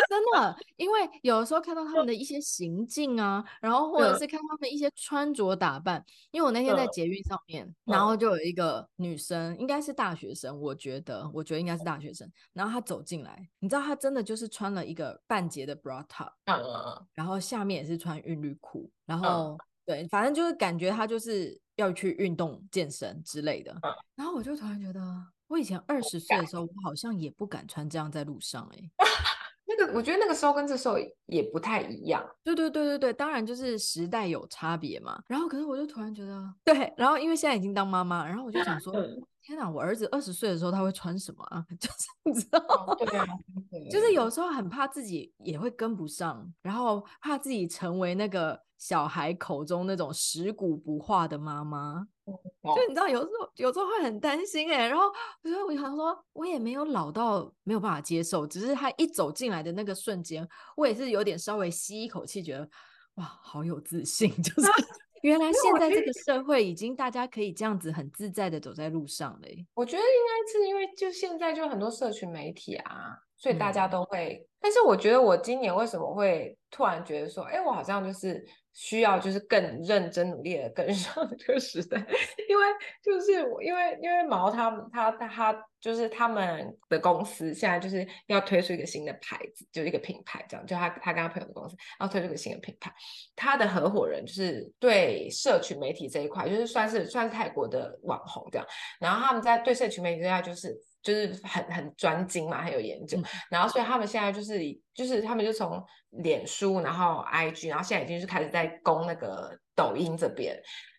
[0.09, 16.33] 真的，因为有的时候看到他们的一些行径啊，然后或者是看他们一些穿着打扮，因为我那天在捷运上面，然后就有一个女生，应该是大学生，我觉得，我觉得应该是大学生，然后她走进来，你知道她真的就是穿了一个半截的 bra top，
[17.15, 21.57] 然后下面也是穿韵律裤，然后对，反正就是感觉她就是。
[21.79, 25.01] 要去运动健身之类的，嗯、然后我就突然觉得，
[25.47, 28.91] 我以前二十岁的时候，我好像也不敢穿这样在路上、欸。
[28.97, 29.07] 哎，
[29.67, 32.25] 那个我觉得那个时候跟这时候也不太一样。
[32.43, 35.23] 对对对对对，当然就是时代有差别嘛。
[35.29, 41.65] 然后可是我就突然觉得，对，然后因为现在已经当妈妈，然后我就想说，嗯、天哪，我儿子二十岁的时候他会穿什么啊？
[41.81, 42.61] 就是你知道，
[42.99, 43.27] 对啊，
[43.91, 48.61] 就是有时候很怕自己也会跟不上，然后怕自己成为那个。
[48.79, 52.07] 小孩口中那种食古不化的妈妈，
[52.61, 54.89] 哦、就你知道，有时候有时候会很担心哎、欸。
[54.89, 55.07] 然后，
[55.43, 62.71] 所以我想说，我也没有老到没有办法接受，只是他一走进来的那个瞬间，我也是有点稍微吸一口气，觉得
[63.15, 64.71] 哇，好有自信， 就是
[65.23, 69.67] 原来现在这个社会已经大家可以这样子很自在的走在路上嘞。
[69.75, 74.35] 我觉得应该是因为就现在就很多社群媒体啊，所以大家都会。
[74.35, 78.45] 嗯、但是我觉得我今年为什么会突然觉得说，哎，我好像就是。
[78.75, 81.99] 需要就是更认真努力的跟 上这个时代，
[82.49, 82.65] 因为
[83.03, 92.95] 就是因为因为毛他他他就是他们的公司现在就是要推出一个新的牌子，就一个品牌这样，就他他跟他朋友的公司要推出一个新的品牌，
[93.35, 98.67] 他的合伙人就是对社群媒体这一块，就是算是算是泰国的网红这样，
[99.01, 100.73] 然后他们在对社群媒体这块就是。
[101.09, 104.59] 就是很很专精嘛，很有研究，嗯、然后所以他们现在就是
[104.93, 110.55] 就是他们就从脸书，然后 IG，然后现在已经是开始在攻那个抖音这边，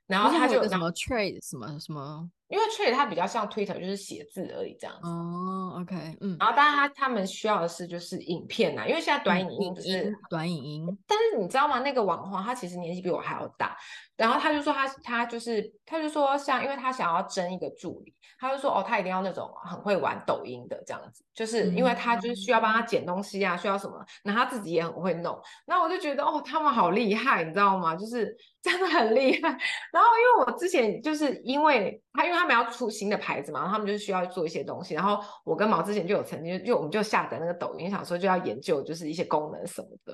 [0.08, 5.08] 然后他就什么 trade 什么什么因为 Thread 它比较像 Twitter，就是写字而已这样子。
[5.08, 6.36] 哦，OK，嗯。
[6.39, 10.98] 然后当然他他们需要的是就是影片呐，因为现在短影音就是、嗯、短影音。
[11.06, 11.82] 但是你知道吗？
[11.82, 13.78] 那个网红他其实年纪比我还要大，
[14.19, 25.41] 然后他就说他他就是他就说像，因为他想要争一个助理，他就说哦，他一定要那种很会玩抖音的这样子，就是因为他就是需要帮他捡东西啊，需要什么，那他自己也很会弄。
[25.65, 27.95] 那我就觉得哦，他们好厉害，你知道吗？
[27.95, 28.36] 就是。
[28.62, 29.47] 真的很厉害，
[29.89, 40.13] 然后因为我之前就是因为他，因为他们要出新的牌子嘛，然后他们就是需要做一些东西，然后我跟毛之前就有曾经就我们就下载那个抖音，想说就要研究就是一些功能什么的，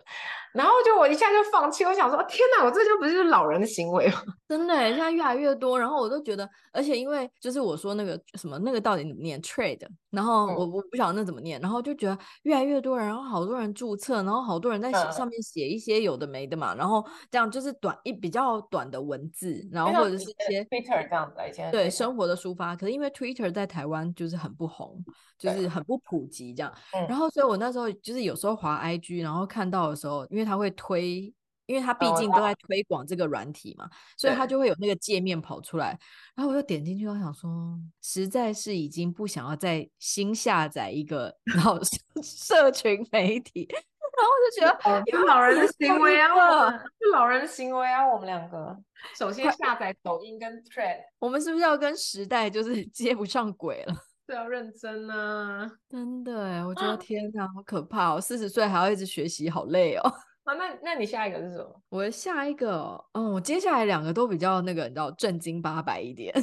[0.54, 4.22] 然后就我一下就放弃，我想说天哪，我这就不是老人的行为吗？
[4.48, 21.36] 真的，现在越来越多，然后我都觉得，而且因为就是我说那个什么那个到底怎么念 trade，然后我我不晓得那怎么念，然后就觉得越来越多人，然后好多人注册，然后好多人在写上面写一些有的没的嘛，然后这样就是短一比较短的文字，然后或者是一些 Twitter 这样子，
[21.72, 22.76] 对生活的抒发。
[22.76, 25.04] 可是因为 Twitter 在台湾就是很不红，
[25.38, 26.74] 就是很不普及这样。
[27.08, 31.34] 然后所以我那时候就是有时候滑 IG，然后看到的时候，因为他会推，
[31.66, 35.98] 因为他毕竟都在推广这个软体嘛，所以他就会有那个界面跑出来。
[36.36, 41.80] 然后我就点进去，我想说，实在是已经不想要再新下载一个然后
[42.24, 43.68] 社群媒体。
[44.16, 48.74] 然后我就觉得有老人的行为啊，是老人的行为啊，我们两个
[49.14, 53.94] 首先下载抖音跟 Thread，我们是不是要跟时代就是 接不上轨了？
[54.26, 58.22] 是要认真啊，真的哎，我觉得天哪，好可怕哦！
[58.22, 60.14] 四十岁还要一直学习，好累哦。
[60.46, 61.82] 啊，那那你下一个是什么？
[61.90, 66.34] 我的下一个，嗯，我接下来两个都比较那个，你知道，正经八百一点。
[66.36, 66.42] 你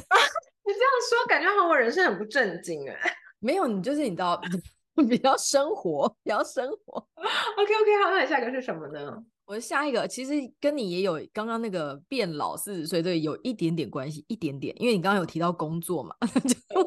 [0.71, 2.95] 这样说，感觉好像我人生很不正经哎。
[3.39, 4.39] 没有，你就是你知道。
[5.09, 6.99] 比较生活，比较生活。
[6.99, 9.17] OK OK，好，那你下一个是什么呢？
[9.45, 16.15] 我的下一个其实跟你也有刚刚那个变老四十岁对有一点点关系，一点点，因为你刚刚有提到工作嘛，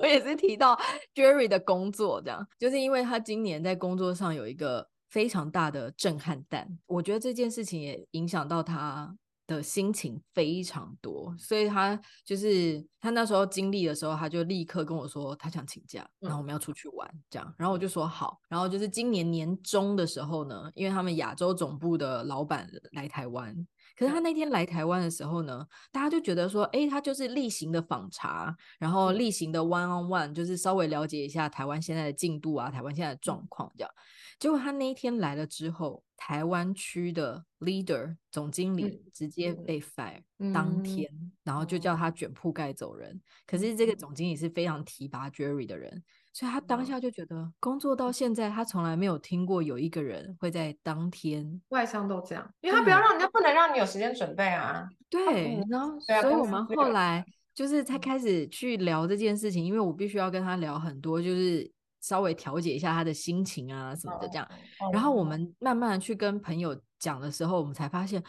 [0.00, 0.78] 我也是提到
[1.16, 9.16] Jerry 的工作，这样就是因为他今年在工作上有一个非常大的震撼弹，我觉得这件事情也影响到他。
[9.48, 23.54] 的心情非常多，所以他就是他那时候经历的时候，他就立刻跟我说他想请假，然后我们要出去玩，这样，然后我就说好，然后就是今年年中的时候呢，因为他们亚洲总部的老板来台湾，
[23.96, 33.90] 可是他那天来台湾的时候呢，大家就觉得说，哎，他就是例行的访查，然后例行的 one on one，就是稍微了解一下台湾现在的进度啊，台湾现在的状况这样。
[34.38, 41.10] 结果他那一天来了之后，台湾区的 leader 总经理直接被 fire，嗯、当天，
[41.42, 43.10] 然后就叫他卷铺盖走人。
[43.10, 46.02] 嗯、可是这个总经理是非常提拔 Jerry 的人，
[46.34, 51.62] 所以他当下就觉得工作到现在，他从来没有听过有一个人会在当天。
[51.68, 54.86] 外商都这样，因为他不要让人家不能让你有时间准备啊。
[55.08, 61.74] 对，然后所以我们后来就是才开始去聊这件事情，因为我必须要跟他聊很多，就是。
[62.06, 64.48] 稍微调节一下他的心情啊什么的，这样。
[64.92, 68.22] 然后我们慢慢的去跟朋友讲的时候，我们才发现，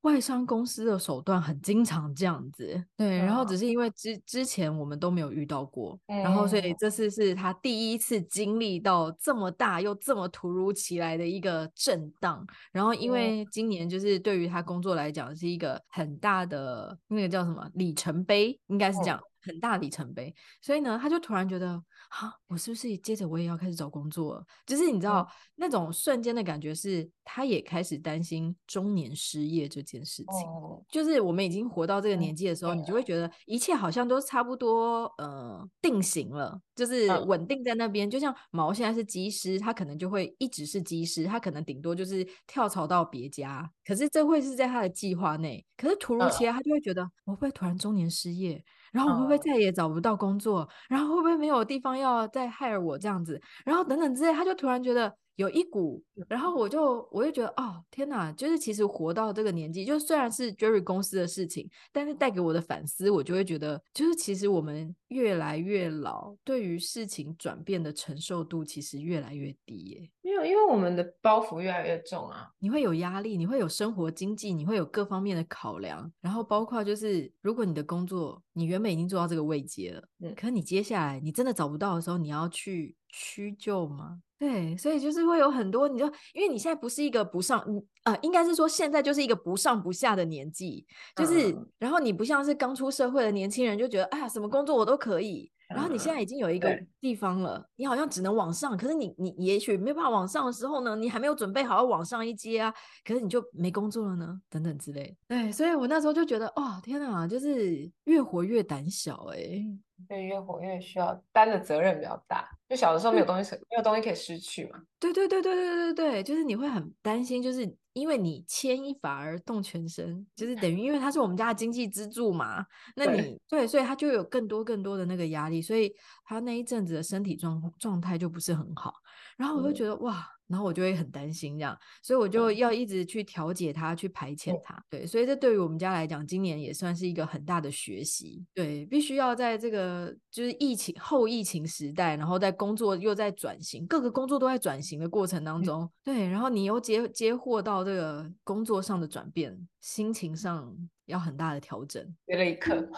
[0.00, 2.82] 外商公司的手段很经常这样子。
[2.96, 12.46] 对，然后只是因为之之前我们都没有遇到过，然后所以这次是他第一次经历到这么大又这么突如其来的一个震荡。
[12.72, 19.20] 然后因为今年就是对于他工作来讲是一个很大的那个叫什么里程碑，应该是这样。
[19.48, 24.44] 很大里程碑，所以呢，他就突然觉得，啊，我是不是接着我也要开始找工作了？
[24.66, 30.46] 就是你知道、嗯、那种瞬间的感觉是，他也开始担心中年失业这件事情。
[30.48, 38.06] 哦、就是我们已经活到这个年纪的时候，嗯、你就会觉得一切好像都差不多，呃，定型了，就是稳定在那边。
[38.06, 45.64] 嗯、就像毛现在是机师，他可能就会一直是机师，他可能顶多就是跳槽到别家，可是这会是在他的计划内。
[45.76, 48.62] 可是突如其来，他就会觉得，我会不会突然中年失业？
[48.92, 50.60] 然后我会不会再也找不到工作？
[50.60, 53.40] 哦、然后会不会没有地方要再 hire 我这样子？
[53.64, 70.10] 然后等等之类，他就突然觉得有一股，然后我就我就觉得哦天哪，就是其实活到这个年纪，就虽然是 Jerry 公司的事情，但是带给我的反思，我就会觉得，就是其实我们越来越老，对于事情转变的承受度其实越来越低耶。
[70.22, 84.20] 没有，因为我们的包袱越来越重啊，你会有压力，你会有生活经济，你会有各方面的考量，然后包括就是，如果你的工作你原本已经做到这个位阶了，嗯，可你接下来你真的找不到的时候，你要去屈就吗？
[84.38, 95.50] 对，所以就是会有很多，你就因为你现在不是一个不上，你呃，应该是说现在就是一个不上不下的年纪，就是，嗯，然后你不像是刚出社会的年轻人，就觉得，哎呀，什么工作我都可以。
[95.68, 102.72] 然后你现在已经有一个地方了，对你好像只能往上，可是你你也许没办法往上的时候呢，你还没有准备好要往上一阶啊，
[103.04, 105.14] 可是你就没工作了呢，等等之类。
[105.26, 109.62] 对，所以我那时候就觉得，哦，天哪，就是越活越胆小哎。
[110.06, 112.48] 对，越活越需要担的责任比较大。
[112.68, 114.78] 就小的时候没有东西，没有东西可以失去嘛。
[115.00, 122.64] 对对对对对对对，就是你会很担心，就是因为你牵一发而动全身，就是等于因为他是我们家的经济支柱嘛。
[122.94, 125.92] 那你对，对，所以他就有更多更多的那个压力，所以
[126.24, 128.92] 他那一阵子的身体状状态就不是很好。
[129.38, 130.28] 然后我就觉得、嗯、哇。
[130.48, 134.82] 然后我就会很担心这样，所以我就要一直去调节它，去排遣它。
[134.88, 138.42] 对，所以这对于我们家来讲，今年也算是一个很大的学习。
[138.54, 150.74] 对，必须要在这个就是疫情后疫情时代，然后在工作又在转型，各个工作都在转型的过程当中，对，然后你又接接获到这个工作上的转变，心情上
[151.04, 152.02] 要很大的调整。
[152.26, 152.88] 学了一课，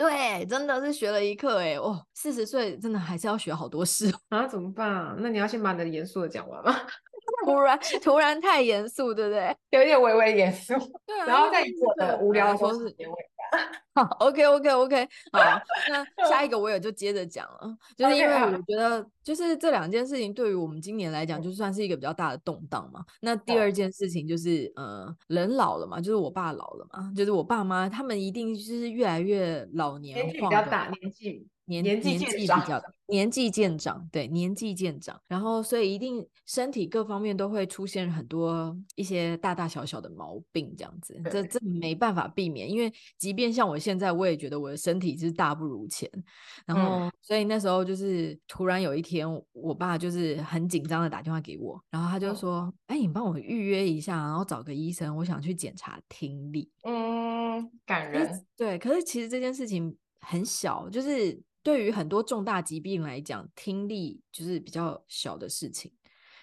[0.00, 5.14] 对，真的是学了一课哎，哦，四十岁真的还是要学好多事啊，怎么办啊？
[5.18, 6.74] 那你要先把你的严肃的讲完吗？
[7.50, 9.54] 突然 突然太严肃，对不对？
[9.70, 10.74] 有点微微严肃，
[11.06, 13.14] 对啊，然后再以我的无聊的方式结尾。
[13.92, 15.40] 好，OK OK OK，好，
[15.90, 23.04] 那下一个我也就接着讲了，就是因为我觉得，就是这两件事情对于我们今年来讲，就算是一个比较大的动荡嘛。
[23.20, 31.44] 那第二件事情就是，呃，人老了嘛，就是我爸老了嘛，就是我爸妈他们一定就是越来越老年化，年纪比较大，年纪。
[31.70, 46.08] 年年纪比较年纪渐长，对，年纪渐长，然后所以一定身体各方面都会出现很多一些大大小小的毛病，这样子，这这没办法避免，因为即便像我现在，我也觉得我的身体是大不如前，
[46.66, 58.46] 然后、嗯、所以那时候就是突然有一天，我爸就是很紧张的打电话给我，然后他就说：“哎、嗯，你帮我预约一下，然后找个医生，我想去检查听力。”嗯，感人。
[58.56, 61.40] 对，可是其实这件事情很小，就是。
[61.62, 65.92] 对于很多重大疾病来讲，听力就是比较小的事情，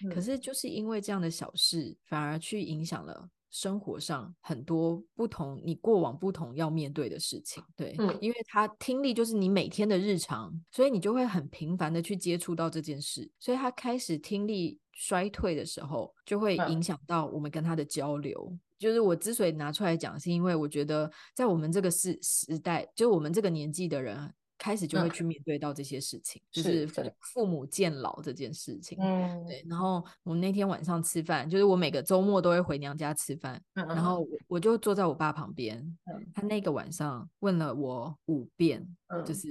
[0.03, 7.63] 嗯，可是就是因为这样的小事，反而去影响了生活上很多不同，你过往不同要面对的事情。
[7.75, 18.47] 对，嗯，因为他听力就是你每天的日常，所以你就会很频繁的去接触到这件事，所以他开始听力衰退的时候，就会影响到我们跟他的交流。
[18.51, 24.31] 嗯，就是我之所以拿出来讲，是因为我觉得在我们这个时时代，就我们这个年纪的人。
[24.57, 26.87] 开始就会去面对到这些事情，嗯、就是
[27.21, 28.97] 父母见老这件事情。
[29.01, 29.65] 嗯，对。
[29.69, 39.47] 然后我们那天晚上吃饭，就是我每个周末都会回娘家吃饭，嗯、然后我我就坐在我爸旁边、嗯，他那个晚上问了我五遍，嗯、就是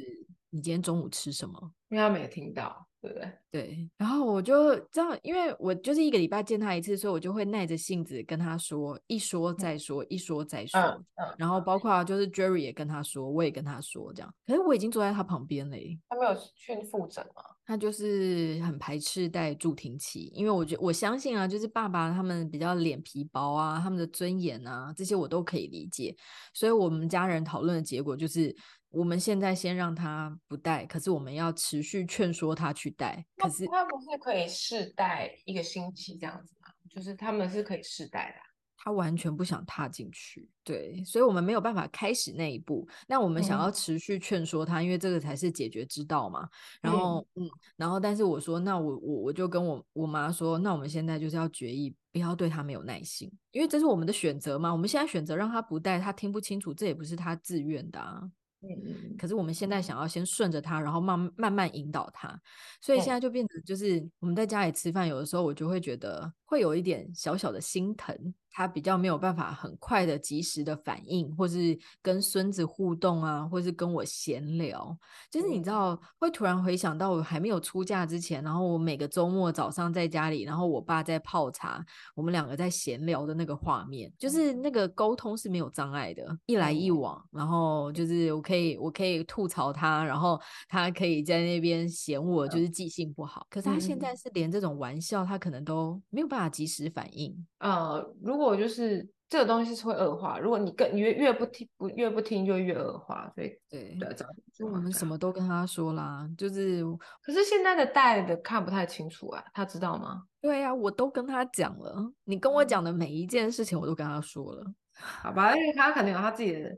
[0.50, 1.72] 你今天中午吃什么？
[1.88, 2.86] 因为他没有听到。
[3.06, 3.32] 对不对？
[3.52, 10.80] 对，然后我就这样，因为我就是一个礼拜见他一次，所以我就会耐着性子跟他说，一说再说，嗯、一说再说。
[10.80, 14.34] 嗯嗯、然后包括就是 Jerry 也跟他说，我也跟他说这样。
[14.46, 15.76] 可是我已经坐在他旁边了。
[16.08, 17.42] 他没有去复诊吗？
[17.64, 26.14] 他就是很排斥戴助听器，因为我觉我相信啊，就是爸爸他们比较脸皮薄啊，他们的尊严啊这些我都可以理解。
[26.52, 28.54] 所以我们家人讨论的结果就是。
[28.90, 33.26] 我们现在先让他不戴，可是我们要持续劝说他去戴。
[33.36, 36.68] 可是他不是可以试戴一个星期这样子吗？
[36.88, 38.46] 就是他们是可以试戴的。
[38.78, 42.86] 他完全不想踏进去，对，所以我们没有办法开始那一步。
[43.08, 46.48] 那我们想要持续劝说他，嗯，因为这个才是解决之道嘛。
[46.80, 54.70] 然后，嗯，嗯然后，但是我说，那我我我就跟我我妈说，那我们现在就是要决议，不要对他没有耐心，因为这是我们的选择嘛。
[54.70, 58.22] 我们现在选择让他不戴，他听不清楚，这也不是他自愿的啊。
[58.62, 62.40] 嗯，可是我们现在想要先顺着他，然后慢慢慢引导他，
[62.80, 68.34] 所以现在就变成就是我们在家里吃饭，有的时候我就会觉得会有一点小小的心疼。
[68.56, 74.98] 他比较没有办法很快的、及时的反应，或是跟孙子互动啊，或是跟我闲聊。
[75.30, 81.84] 就是你知道，会突然回想到我还没有出嫁之前，然后我每个周末早上在家里，然后我爸在泡茶，
[82.14, 93.46] 我们两个在闲聊的那个画面，就是那个沟通是没有障碍的，一来一往，然后就是我可以我可以吐槽他，然后他可以在那边嫌我就是记性不好。
[93.50, 97.46] 可是他现在是连这种玩笑，他可能都没有办法及时反应。
[97.58, 104.14] 呃，如果就是这个东西是会恶化，如果你更越越不听不越不听就越恶化，所以对对，
[104.54, 106.84] 就我们什么都跟他说啦，就是
[107.20, 110.22] 可是现在的带的看不太清楚啊，他知道吗？
[110.40, 114.64] 对呀、啊，我都跟他讲了，你跟我讲的每一件事情我都跟他说了，
[114.94, 116.70] 好吧，因为他可能有他自己的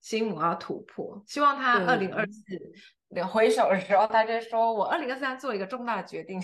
[0.00, 6.40] 心魔要突破，希望他二零二四回首的时候，他就说我二零二三做一个重大的决定。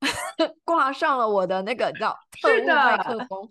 [0.64, 3.48] 挂上了我的那个叫特务麦克风，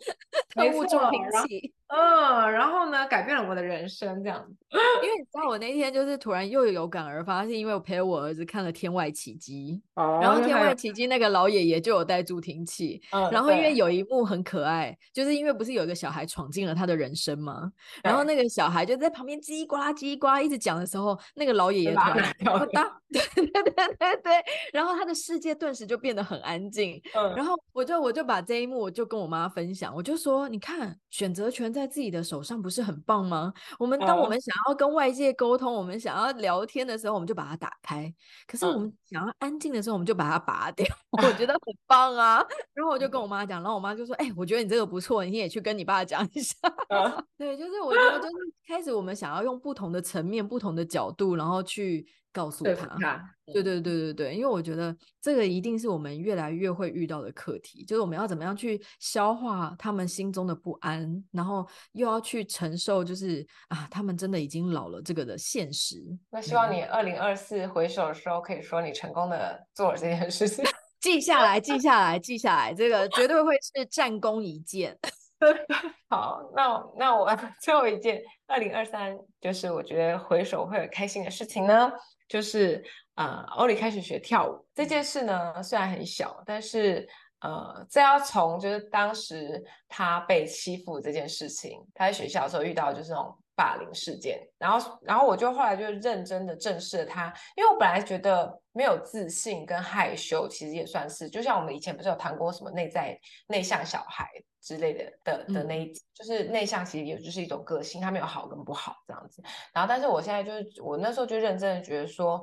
[0.54, 1.74] 特务助听器。
[1.90, 4.56] 嗯，然后呢，改变了我的人生，这样子。
[5.02, 17.72] 因为你知道，我那天就是突然又有感而发，是因为我陪我儿子看了《天外奇迹》，哦，然后《天外奇迹》那个老爷爷就有带助听器，嗯，然后因为有一幕很可爱，就是因为不是有一个小孩闯进了他的人生吗？
[18.04, 22.36] 然后那个小孩就在旁边叽呱叽呱一直讲的时候，那个老爷爷突然
[23.12, 24.34] 对对对对对，
[24.72, 31.90] 然后他的世界顿时就变得很安静，嗯，然后我就我就把这一幕我就跟我妈分享，我就说，你看选择权在。
[31.90, 33.52] 自己的手上不是很棒吗？
[33.80, 38.06] 我们当我们想要跟外界沟通，uh, 我们想要聊天的时候，我们就把它打开；
[38.46, 40.86] 可是我们想要安静的时候，我们就把它拔掉。
[41.18, 42.46] Uh, 我觉得很棒啊！
[42.76, 46.56] 然后我就跟我妈讲，然后我妈就说：“哎、欸，我觉得你这个不错，你也去跟你爸讲一下。”
[46.90, 48.36] uh, 对，就是我觉得，就是
[48.68, 52.06] 开始我们想要用不同的层面、不同的角度，然后去。
[52.32, 65.98] 告诉他，对对对对对，因为我觉得这个一定是我们越来越会遇到的课题，就是我们要怎么样去消化他们心中的不安，然后又要去承受，就是啊，他们真的已经老了这个的现实。
[66.30, 70.64] 那希望你二零二四回首的时候，可以说你成功的做了这件事情，
[71.02, 74.98] 记下来，记下来，记下来，这个绝对会是战功一件。
[76.10, 77.28] 好，那那我
[77.64, 81.90] 最后一件，二零二三就是我觉得回首会有开心的事情呢。
[82.30, 82.82] 就是
[83.16, 87.06] 呃，欧里开始学跳舞这件事呢，虽然很小，但是
[87.42, 97.26] 呃，这要从就是当时他被欺负这件事情，他在学校的时候遇到就是那种霸凌事件，然后然后我就后来就认真的正视了他，
[97.58, 104.30] 因为我本来觉得没有自信跟害羞，其实也算是，就像我们以前不是有谈过什么内在内向小孩
[104.62, 109.44] 之类的的的那一，就是内向其实也就是一种个性，他没有好跟不好这样子。
[109.74, 112.42] 然后，但是我现在就是我那时候就认真的觉得说，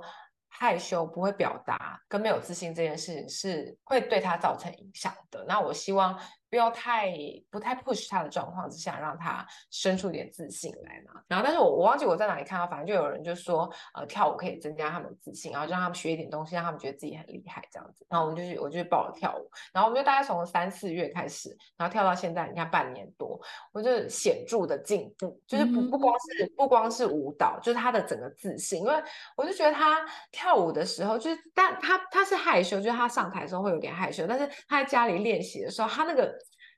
[0.48, 5.46] 害羞不会表达跟没有自信这件事情是会对他造成影响的。
[5.48, 6.14] 那我希望。
[6.48, 7.12] 不要太
[7.50, 11.20] 不太 push 他的状况之下，让他生出一点自信来嘛。
[11.26, 18.06] 然后，但是我我忘记我在哪里看到，反正就有人就说，呃，跳舞可以增加他们的自信，然后让他们学一点东西，让他们觉得自己很厉害这样子。
[18.08, 19.50] 然后我们就去，我就去报了跳舞。
[19.72, 23.40] 然后我们就大概从三四月开始，然后跳到现在，你看半年多，
[23.72, 28.80] 我就显著的进步，就是不不光是不光是舞蹈，就是他的整个自信。
[28.80, 28.94] 因为
[29.36, 36.36] 我就觉得他跳舞的时候，就是但他他是害羞，就是他上台的时候会有点害羞，但是他在家里练习的时候，他那个。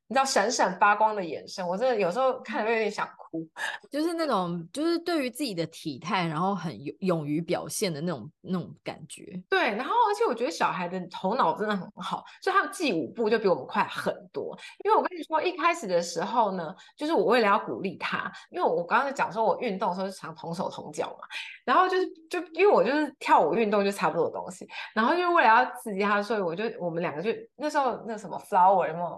[0.09, 3.47] 你知道闪闪发光的眼神，我真的有时候看着有点想哭，
[3.91, 9.41] 就是那种，就是对于自己的体态，然后很勇勇于表现的那种那种感觉。
[9.49, 14.57] 对，然后而且我觉得小孩的头脑真的很好，所以他们记舞步就比我们快很多。
[14.85, 21.27] 因为我跟你说，一开始的时候呢，就是我为了要鼓励他，因为我刚刚讲说我运动的时候是常同手同脚嘛，
[21.65, 29.09] 然后就是就因为我就是跳舞运动就差不多的东西，然后就为了要刺激他，所以我就我们两个就那时候那什么 flower 有没有？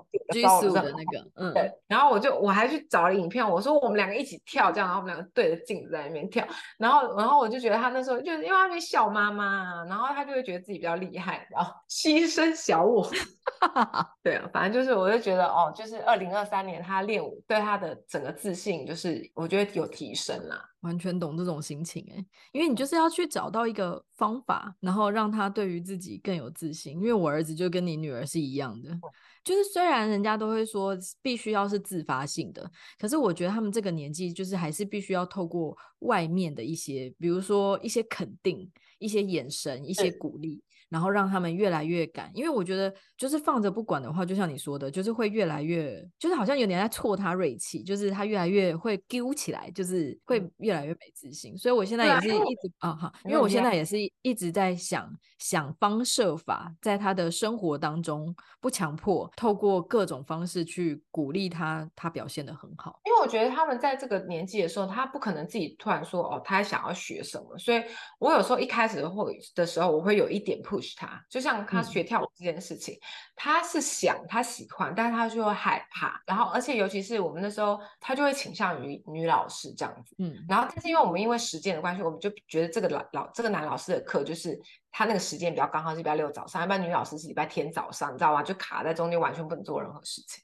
[0.72, 6.46] 的那个，嗯，对，然后我就我还去找了影片，我说我们两个一起跳，这样，然后我们两个对着镜子在那边跳，
[6.78, 13.06] 然后，然后我就觉得他那时候就是因为他没笑妈妈，然后他就会觉得自己比较厉害，然后牺牲小我，
[14.24, 20.64] 对啊，反正就是我就觉得哦，就是二零二三年他练舞对他的整个自信，就是我觉得有提升啦。
[20.80, 26.94] 完全懂这种心情哎，因为你就是要去找到一个方法，然后让他对于自己更有自信。
[26.94, 28.88] 因为我儿子就跟你女儿是一样的，
[29.44, 40.62] 就是虽然人家都会说必须要是自发性的，可是我觉得他们这个年纪就是还是必须要透过外面的一些，比如说一些肯定、一些眼神、一些鼓励。
[40.90, 51.56] 然后让他们越来越敢，因为我觉得就是放着不管的话，就像你说的，就是会越来越，就是好像有点在挫他锐气，就是他越来越会丢起来，就是会越来越没自信。
[51.56, 62.98] 所以我现在也是一直啊哈，因为我现在也是一直在想想方设法，在他的生活当中不强迫，透过各种方式去鼓励他，他表现的很好。
[63.04, 67.80] 因为我觉得他们在这个年纪的时候，他不可能自己突然说哦，他想要学什么，所以
[68.18, 73.00] 我有时候一开始会的时候，我会有一点 push 他，就像他学跳舞这件事情，嗯、
[73.36, 84.60] 他是想他喜欢，但是他就会害怕，然后而且尤其是我们那时候，他就会倾向于女老师这样子，嗯，然后但是因为我们因为时间的关系，我们就觉得这个老老这个男老师的课就是
[84.90, 88.42] 他那个时间比较刚好是礼拜六早上，一般女老师是礼拜天早上，你知道吗？
[88.42, 90.42] 就卡在中间，完全不能做任何事情。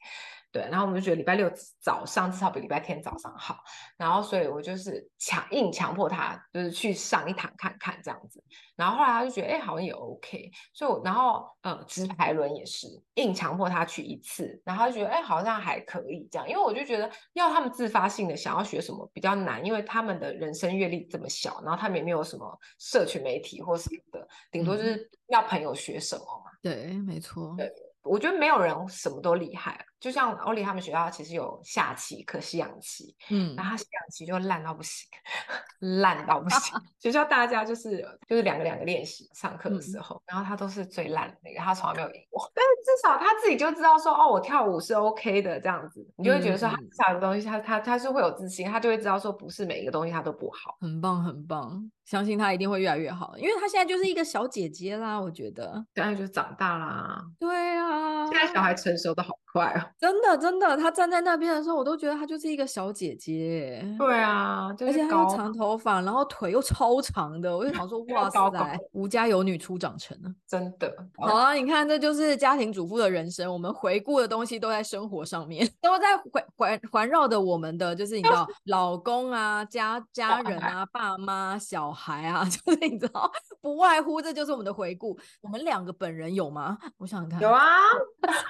[0.57, 1.53] 对，然后我们就觉得礼拜六
[1.83, 3.59] 早上至少比礼拜天早上好，
[3.99, 8.43] 然后所以我就是强硬强迫他，就是去上一堂看看这样子，
[8.75, 12.87] 然后后来他就觉得哎好像也 OK，所以我然后嗯直排轮也是
[13.17, 26.51] 硬强迫他去一次，然后他就觉得哎好像还可以这样，因为我就觉得要他们自发性的想要学什么比较难，因为他们的人生阅历这么小，然后他们也没有什么社群媒体或什么的，顶多就是要朋友学什么嘛。
[26.63, 27.55] 对，没错。
[27.59, 27.71] 对。
[28.09, 35.09] 我觉得没有人什么都厉害，就像欧里他们学校其实有下棋可、西洋棋，嗯，然后他西洋棋就烂到不行，
[36.01, 36.79] 烂到不行。
[37.01, 42.51] 学校大家就是就是两个两个练习上课的时候，嗯、然后他都是最烂的那个，他从来没有赢过。
[42.55, 51.91] 但是至少他自己就知道说，哦，我跳舞是 OK 的这样子，你就会觉得说他下的东西，他他他是会有自信，他就会知道说不是每一个东西他都不好，很棒很棒。
[52.05, 57.21] 相信她一定会越来越好，因为她现在就是一个小姐姐啦，我觉得现在就长大啦。
[57.37, 63.85] 对啊，现在小孩成熟的好快哦，真的真的，她站在那边的时候，我都觉得她就是一个小姐姐。
[63.99, 70.95] 对啊，就是、而且她有长头发，然后腿又超长的，我就想说， 哇塞，吴家有女初长成啊，真的。
[71.17, 81.97] 好啊，你看，这就是家庭主妇的人生，我们回顾的东西都在生活上面， 都在环环环绕着我们的，就是你知道， 老公啊，家家人啊，爸妈，小。
[81.97, 83.31] 孩啊，就是你知道，
[83.63, 85.19] 不外乎这就是我们的回顾。
[85.41, 86.77] 我们两个本人有吗？
[86.99, 87.65] 我想想看，有啊，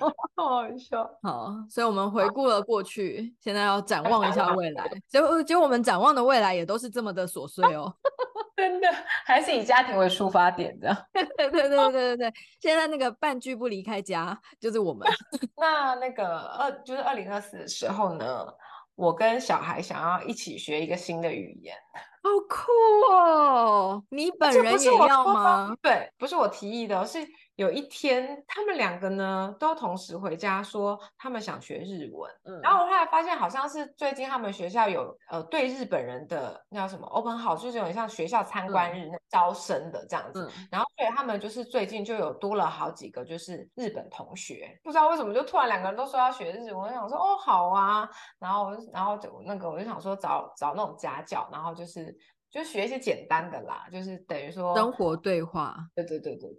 [0.01, 1.09] 好好笑。
[1.27, 4.89] 好，所以我们回顾了过去，现在要展望一下未来。
[5.11, 7.93] 结果，结果我们展望的未来也都是这么的琐碎哦。
[8.57, 8.89] 真的，
[9.25, 10.97] 还是以家庭为出发点的。
[11.13, 15.05] 对对对对对对，现在那个半句不离开家，就是我们。
[15.59, 18.47] 那那个二，就是二零二四的时候呢，
[18.95, 21.75] 我跟小孩想要一起学一个新的语言。
[22.23, 24.03] 好酷哦！
[24.11, 25.77] 你本人也要吗？
[25.83, 27.19] 对，不是我提议的，是
[27.57, 32.31] 有一天他们两个呢都同时回家说他们想学日文。
[32.45, 40.47] 嗯，然后我后来发现好像是最近他们学校有呃对日本人的那叫什么 open house，就是有点像学校参观日那招生的这样子。
[40.47, 52.15] 嗯，然后所以他们就是最近就有多了好几个就是日本同学，不知道为什么就突然两个人都说要学日文，我想说哦好啊，然后然后就那个我就想说找找那种家教，然后就是。
[52.57, 56.51] 就学一些简单的啦就是等于说生活对话对对对对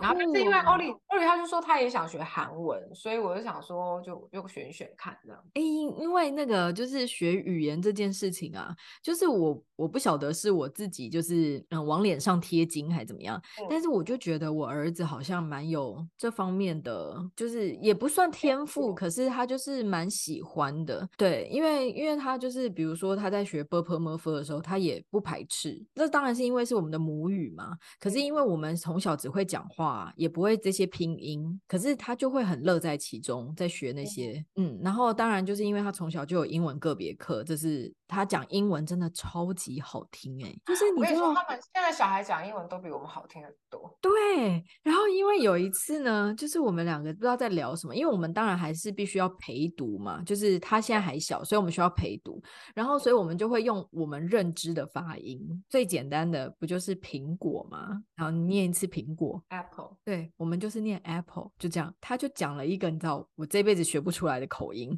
[0.00, 8.72] 然后那是因为奥利奥利他就说他也想学韩文所以我就想说就用选选看这哎因因为那个就是学语言这件事情啊
[9.02, 21.08] 就是我我不晓得是我自己就是嗯往脸上贴金还是怎么样但是我就觉得我儿子好像蛮有这方面的就是也不算天赋可是他就是蛮喜欢的。
[21.16, 27.76] 对因为因为他就是比如说他在学 berpermerfer 的时候他也不排是，那当然是因为是我们的母语嘛。
[27.98, 34.44] 可是因为我们从小只会讲话，也不会这些拼音，可是他就会很乐在其中，在学那些。
[34.56, 40.60] 嗯，然后当然就是因为他从小就有英文个别课，就是他讲英文真的超级好听哎、欸。
[40.66, 43.96] 就是你说他们现在小孩讲英文都比我们好听很多。
[44.00, 52.42] 对，然后因为有一次呢，就是我们两个不知道在聊什么，因为我们当然还是必须要陪读嘛，就是他现在还小，所以我们需要陪读，
[52.74, 55.19] 然后所以我们就会用我们认知的发音。
[55.68, 58.02] 最简单的不就是苹果吗？
[58.14, 59.96] 然后你念一次苹果，apple。
[60.04, 61.94] 对，我们就是念 apple，就这样。
[62.00, 64.90] 他就讲了一个你知道我这辈子学不出来的口音，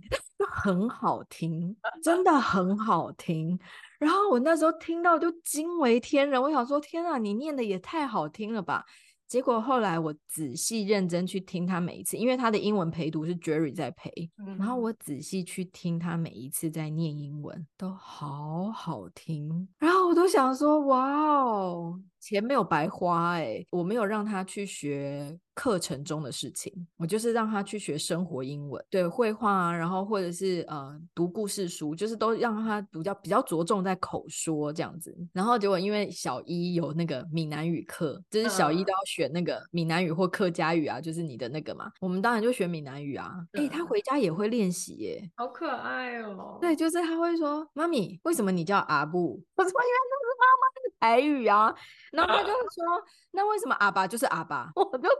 [0.51, 3.59] 很好听，真的很好听。
[3.99, 8.85] 然后我那时候听到就惊为天人，我想说天啊，你念的也太好听了吧！
[9.29, 22.03] 结果后来我仔细认真去听他每一次，因为他的英文陪读是 Jerry 在陪，嗯、然后我仔细去听他每一次在念英文，都好好听，然后我都想说，哇哦。
[22.23, 35.13] 钱没有白花哎、欸，我没有让他去学课程中的事情，我就是让他去学生活英文，对绘画啊，然后或者是呃读故事书，就是都让他比较比较着重在口说这样子。
[35.33, 43.35] 然后结果因为小一有那个闽南语课，就是小一都要选那个闽南语或客家语啊，就是你的那个嘛，我们当然就学闽南语啊。
[43.55, 46.57] 哎、欸，他回家也会练习耶，好可爱哦。
[46.61, 51.75] 对，就是他会说：“妈咪，为什么你叫阿布？”我说：“因为那是妈妈的台语啊。”
[52.13, 53.03] 然后他就会说
[53.33, 55.11] ：“那为什么阿爸就是阿爸？”我就说：“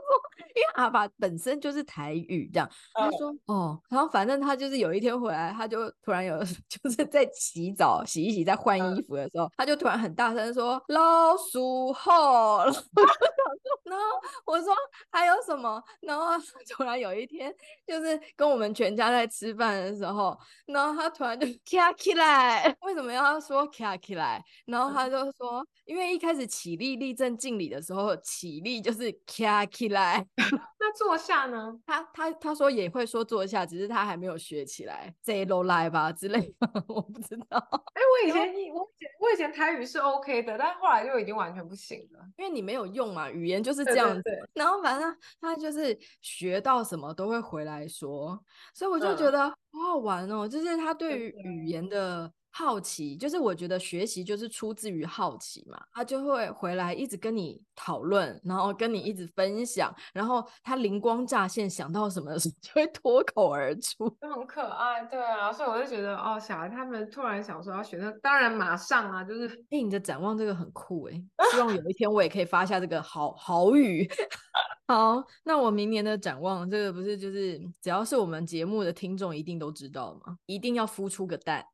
[0.55, 6.37] 因为阿爸本身就是台语这样。”他说：“哦。”然后反正他就是有一天回来，他就突然有
[6.69, 12.59] 就是在洗澡、洗一洗、在换衣服的时候，他就突然很大声说：“老鼠后。
[13.83, 14.05] ”然后
[14.45, 14.73] 我说
[15.11, 16.25] ：“还有什么？”然后
[16.69, 17.51] 突然有一天，
[17.87, 20.37] 就是跟我们全家在吃饭的时候，
[20.67, 22.63] 然后他突然就 卡起来。
[22.81, 24.43] 为什么要说卡起来？
[24.67, 30.27] 然后他就说：“因为一开始起。”立立立正敬礼的时候，起立就是卡起来。
[30.77, 31.79] 那坐下呢？
[31.85, 35.15] 他他他说也会说坐下，只是他还没有学起来。
[35.23, 37.57] 这都来吧之类的， 我不知道。
[37.93, 44.23] 哎、欸，我以前我以前我以前台语是 OK 的，但后来就已经完全不行了，因为你没有用嘛，语言就是这样子。
[44.53, 48.37] 然后反正他就是学到什么都会回来说，
[48.73, 49.55] 所以我就觉得好
[49.87, 52.29] 好玩哦，就是他对于语言的。
[52.55, 74.07] 好奇，就是我觉得学习就是出自于好奇嘛，他就会回来一直跟你讨论，然后跟你一直分享，然后他灵光乍现想到什么的时候 就会脱口而出，就很可爱，对啊，所以我就觉得哦，小孩他们突然想说要学，那当然马上啊，就是哎，你的展望这个很酷哎，希望有一天我也可以发下这个好好语。
[74.85, 80.37] 好，那我明年的展望，这个不是就是只要是我们节目的听众一定都知道吗？
[80.45, 81.65] 一定要孵出个蛋，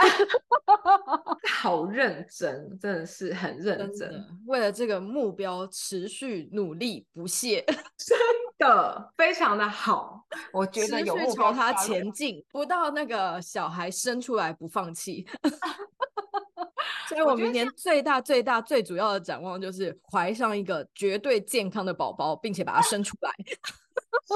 [1.48, 7.64] 好认真，真的是很认真，为了这个目标持续努力不懈，
[7.96, 8.18] 真
[8.58, 15.26] 的非常的好，我觉得有目标朝他前进，不到那个小孩生出来不放弃。
[17.08, 23.32] 所以我明年最大最大最主要的展望就是怀上一个绝对健康的宝宝，并且把他生出来。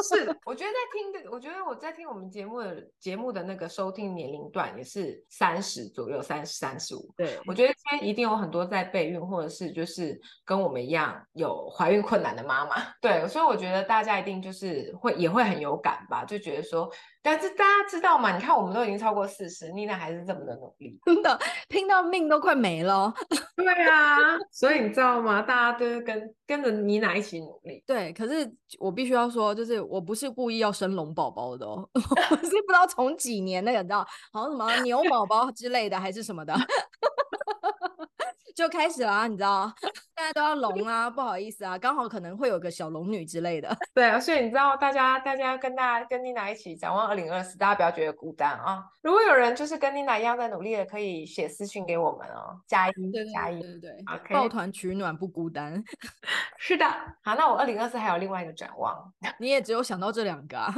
[0.03, 7.09] 是，我觉得在听的，我觉得我在听我们节目的节目的那个收听年龄段也是三十左右，三十三十五。
[7.17, 12.77] 对，我觉得今天一定有很多在备孕或者是就是跟我们一样有怀孕困难的妈妈。
[13.01, 16.91] 对，所以我觉得大家一定就是会也会很有感吧，就觉得说。
[17.23, 18.37] 但是大家知道吗？
[18.37, 23.11] 你看，我们都已经超过四十，妮娜还是这么的努力，真的拼到命都快没了。
[23.57, 24.19] 对啊，
[24.51, 25.41] 所以你知道吗？
[25.41, 27.83] 大家都是跟跟着妮娜一起努力。
[27.87, 36.55] 对，可是我必须要说，就就是我不是故意要生龙宝宝的哦， 我是不知道从几年那个你知道，好像什么牛宝宝之类的，还是什么的。
[38.55, 39.73] 就开始了，你知道，
[40.15, 43.77] 大家都要龙啊，不好意思啊，刚好可能会有个小龙女之类的。
[43.93, 48.85] 对啊，所以你知道，大家大家跟大家跟妮娜一起展望二零二四，大家不要觉得孤单啊。
[49.03, 52.93] 如果有人就是跟妮娜一样在努力的，可以写私信给我们哦，加一
[53.33, 55.83] 加一，对对对，抱团取暖不孤单。
[56.59, 56.87] 是的，
[57.23, 60.73] 好，那我二零二四还有另外一个展望， 你也只有想到这两个啊，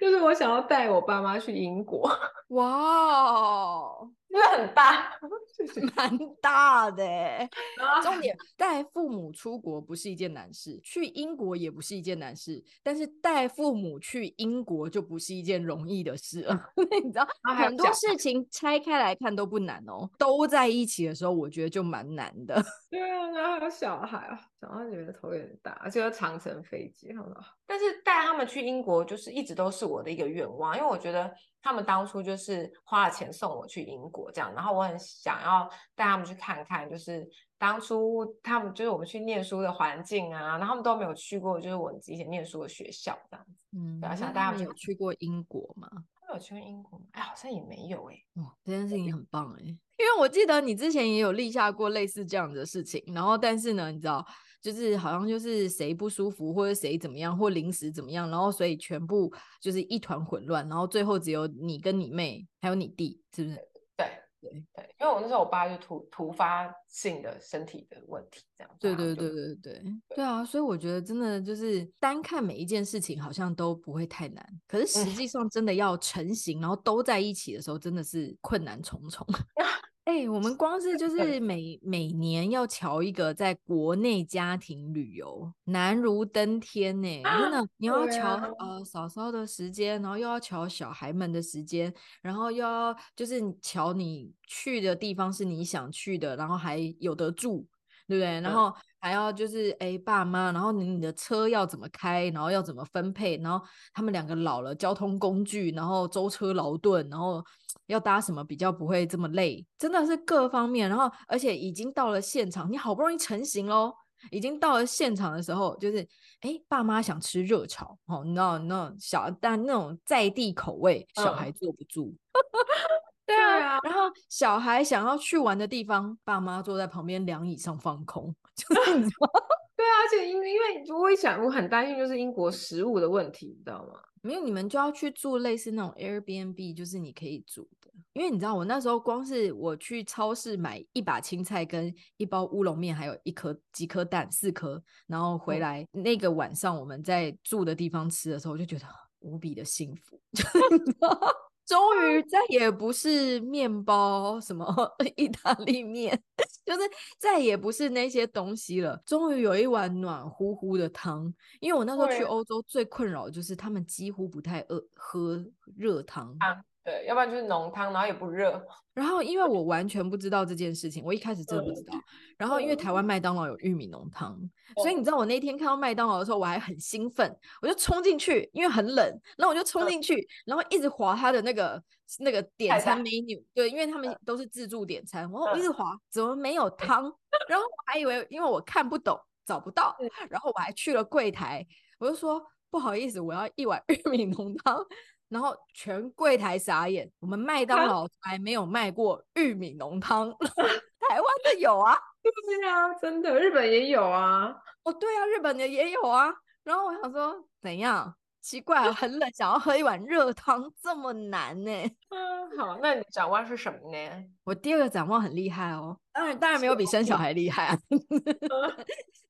[0.00, 2.08] 就是我想要带我爸妈去英国。
[2.50, 3.96] 哇。
[4.32, 5.12] 因为很大，
[5.96, 7.02] 蛮大的。
[8.02, 16.70] 重点带父母出国不是一件难事，去英国也不是一件难事，但是带父母去英国就不是一件容易的事了。
[17.02, 17.26] 你知道，
[17.56, 22.62] 很多事情拆开来看都不难哦，都在一起的时候，我觉得就蛮难的。
[22.88, 27.44] 对啊，然后还有小孩啊，想到觉得头有点大，而且要长程飞机，好不好？
[27.66, 31.34] 但是带他们去英国，就是一直都是我的一个愿望，因为我觉得。
[31.62, 43.52] 他们当初就是花了钱送我去英国，这样，然后我很想要带他们去看看，就是当初他们就是我们去念书的环境啊，然后他们都没有去过，就是我以前念书的学校这样子。
[43.72, 45.88] 嗯，然后想带他们有去过英国吗？
[46.20, 47.04] 他们有去过英国吗？
[47.12, 48.40] 哎，好像也没有哎、欸。
[48.40, 54.26] 哦，这件事情很棒哎、欸，因为我记得你之前也有立下过类似这样的事情，然后但是呢，你知道。
[54.60, 63.56] 就是好像就是谁不舒服或者谁怎么样或临时怎么样，然后所以全部就是一团混乱，然后最后只有你跟你妹还有你弟，是不是？
[63.96, 64.06] 对
[64.40, 68.76] 对对，因为我那时候我爸就突突发性的身体的问题，这样。
[68.80, 69.82] 对对对对对对
[70.16, 70.42] 对啊！
[70.42, 79.26] 所以我觉得真的就是单看每一件事情好像都不会太难，可是实际上真的要成型，然后都在一起的时候，真的是困难重重。
[80.04, 87.22] 哎、欸，我们光是就是每每年要瞧一个在国内家庭旅游，难如登天呢、欸！
[87.22, 97.64] 真的，你要瞧、啊、呃嫂嫂的时间，然后又要瞧小孩们的时间，然后又要就是瞧你去的地方是你想去的，然后还有得住，
[98.08, 98.40] 对不对？
[98.40, 107.44] 然后还要就是哎、欸、爸妈，然后你你的车要怎么开，然后要怎么分配，然后他们两个老了，交通工具，然后舟车劳顿，然后。
[107.86, 109.66] 要搭什么比较不会这么累？
[109.78, 113.92] 真的是各方面，然后而且已经到了现场，你好不容易成型喽，
[114.30, 116.06] 已经到了现场的时候，就是
[116.40, 122.14] 哎，爸妈想吃热炒，哦，你知道那小但那种在地口味，小孩坐不住。
[123.30, 129.30] 嗯、对啊，然后小孩想要去玩的地方，爸妈坐在旁边凉椅上放空， 就是你知道
[129.76, 134.00] 对啊，而且因为因为我会想，我很担心就是英国食物的问题，你知道吗？
[134.22, 137.90] 没有，你们就要去住类似那种 Airbnb，就是你可以住的。
[138.12, 148.84] 因为你知道，我那时候光是我去超市买一把青菜跟一包乌龙面，还有一颗几颗蛋，四颗，然后回来、嗯、那个晚上我们在住的地方吃的时候，我就觉得
[149.20, 150.20] 无比的幸福。
[151.70, 154.66] 终于再也不是面包什么
[155.14, 156.20] 意大利面，
[156.66, 156.80] 就是
[157.16, 159.00] 再也不是那些东西了。
[159.06, 165.44] 终于有一碗暖乎乎的汤，因为我那时候去欧洲最困扰的就是他们几乎不太饿喝
[165.76, 166.36] 热汤。
[166.82, 168.62] 对，要不然就是浓汤，然后也不热。
[168.92, 171.94] 然后因为我完全不知道这件事情，我一开始真的不知道。
[172.36, 174.38] 然后因为台湾麦当劳有玉米浓汤，
[174.76, 179.06] 所以你知道我那天看到麦当劳的时候，我还很兴奋，我就冲进去，因为很冷，
[179.36, 181.80] 然后我就冲进去，然后一直划他的那个
[182.18, 187.02] 那个点餐 menu，对，因为他们都是自助点餐，然后我一直划，怎么没有汤？
[187.48, 189.96] 然后我还以为因为我看不懂找不到，
[190.28, 191.64] 然后我还去了柜台，
[191.98, 194.84] 我就说不好意思，我要一碗 玉米浓汤。
[195.30, 200.28] 然后全柜台傻眼，我们麦当劳还没有卖过玉米浓汤，
[201.08, 206.30] 台湾的有啊， 对啊，真的，日本也有啊，哦，对啊，日本的也有啊。
[206.64, 208.14] 然后我想说，怎样？
[208.42, 211.70] 奇怪啊，很冷，想要喝一碗热汤，这么难呢？
[212.08, 214.24] 嗯， 好，那你展望是什么呢？
[214.44, 217.78] 我第二个展望很厉害哦，当然，当然没有比生小孩厉害啊，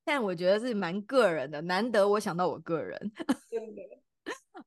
[0.05, 2.97] 但我觉得是蛮个人的，难得我想到我个人，
[3.49, 3.81] 真的。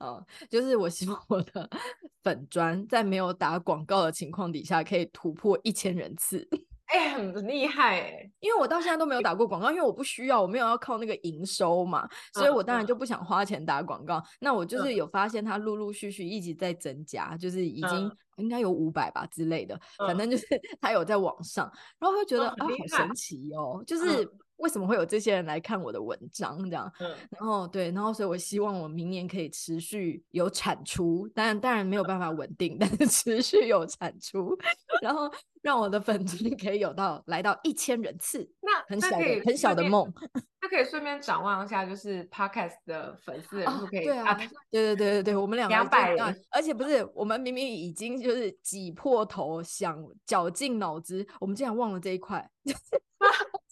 [0.01, 1.69] 哦，就是我希望我的
[2.23, 6.47] 粉砖在没有打广告的情况底下，可以突破一千人次。
[6.87, 8.31] 哎、欸，很厉害哎！
[8.41, 14.19] 因为我到现在都没有打过广告，因为我不需要，我没有要靠那个营收嘛，所以我当然就不想花钱打广告。
[14.19, 20.47] 嗯、那我就是有发现它陆陆续续一直在增加，就是已经应该有五百吧之类的，嗯、反正就是
[20.81, 24.31] 它有在往上，然后会觉得、嗯、啊，好神奇哦，就是。
[24.57, 26.59] 嗯为什么会有这些人来看我的文章？
[26.71, 34.57] 这样，嗯、然后对，然后所以我希望我明年可以持续有产出，当然当然没有办法稳定，但是持续有产出，
[35.03, 35.31] 然后
[35.61, 40.11] 让我的粉丝可以有到来到一千人次，那很小的很小的梦。
[40.61, 52.49] 他可以顺便展望一下，就是 Podcast 的粉丝人数可以、哦、对啊，对对对对对，我们两个两百人，而且不是我们明明已经就是挤破头想绞尽脑汁，我们竟然忘了这一块。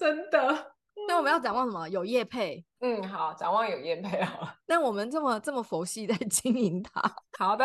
[0.03, 0.73] 真的？
[1.09, 1.89] 那我们要展望什么？
[1.89, 2.65] 有业配？
[2.81, 4.55] 嗯，好，展望有业配好了。
[4.67, 7.01] 但我们这么这么佛系在 经营它。
[7.39, 7.65] 好的，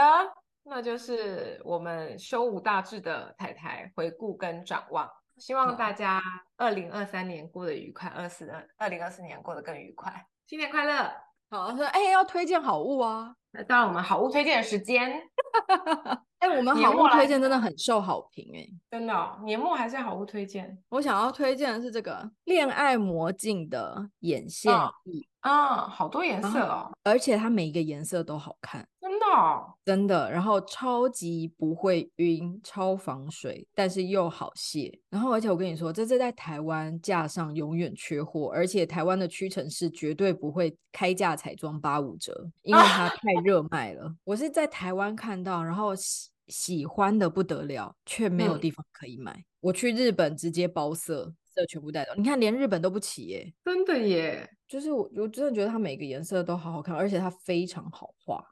[0.63, 5.09] 那就是我们修武大志的太太回顾跟展望。
[5.37, 6.21] 希望大家
[6.55, 10.25] 二零二三年过得愉快，二四二二零二四年过得更愉快。
[10.45, 11.11] 新年快乐！
[11.49, 13.35] 好，说哎、欸，要推荐好物啊。
[13.51, 15.21] 那到了我们好物推荐的时间。
[16.39, 20.77] 哎、欸，我们好物推荐真的很受好评哎、欸，真的、哦，年末还是好物推荐。
[20.89, 24.71] 我想要推荐的是这个恋爱魔镜的眼线
[25.05, 28.87] 液啊、哦，好多颜色哦，而且它每一个颜色都好看，
[29.35, 30.31] 哦，真的。
[30.31, 34.99] 然后超级不会晕，超防水，但是又好卸。
[35.09, 44.05] 然后而且我跟你说，这是在台湾架上永远缺货，而且台湾的屈臣氏绝对不会开价彩妆八五折，因为它 太热卖了。
[44.05, 45.95] 啊、我是在台湾看到，然后。
[45.95, 49.33] 喜喜欢的不得了，却没有地方可以买。
[49.33, 52.13] 嗯、我去日本直接包色，色全部带走。
[52.15, 54.49] 你看，连日本都不起耶，真的耶！
[54.67, 58.43] 就是我，我真的觉得它每个颜色都好好看，而且它非常好画。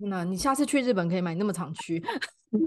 [0.00, 2.00] 那你下次去日本可以买那么长区，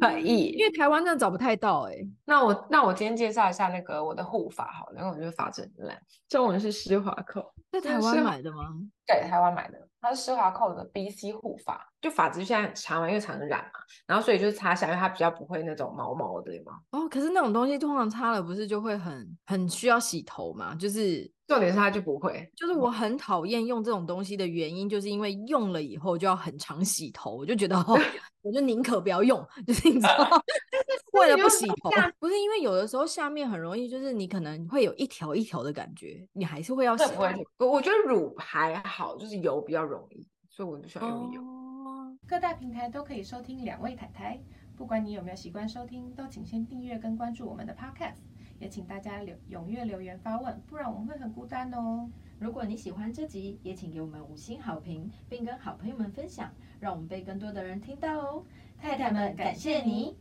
[0.02, 1.96] 可以，因为台湾真的找不太到哎。
[2.26, 8.74] 那我那我今天介绍一下那个我的护发好了，然后我觉得发质很烂，中文是施华蔻，在台湾买的吗？
[9.08, 9.88] 对，台湾买的。
[10.02, 16.74] 它是施华蔻的 BC 护发，就发质现在很长嘛，因为常染嘛，然后所以就是擦起来，因为它比较不会那种毛毛的，对吗？
[16.92, 20.76] 哦，可是那种东西通常擦了不是就会很很需要洗头嘛？
[20.76, 27.98] 就是重点是它就不会，就是我很讨厌用这种东西的原因，就是因为用了以后就要很常洗头，我就觉得哦，
[28.42, 30.44] 我就宁可不要用，就是你知道，
[31.14, 37.24] 为了不洗头，不是因为有的时候下面很容易，就是你可能会有一条一条的感觉，你还是会要洗头。
[37.60, 39.84] 我我觉得乳还好，就是油比较。
[39.84, 41.42] 容易，所以我就喜欢用油。
[41.42, 44.42] 哦，各大平台都可以收听两位太太，
[44.78, 48.22] 不管你有没有习惯收听，都请先订阅跟关注我们的 Podcast，
[48.64, 52.10] 也请大家留踊跃留言发问，不然我们会很孤单哦。
[52.40, 56.50] 如果你喜欢这集，也请给我们五星好评，并跟好朋友们分享，
[56.80, 58.46] 让我们被更多的人听到哦。
[58.80, 60.16] 太太们，感谢你。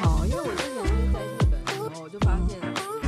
[0.00, 2.99] 好，因为我之前是在日本，然后我就发现。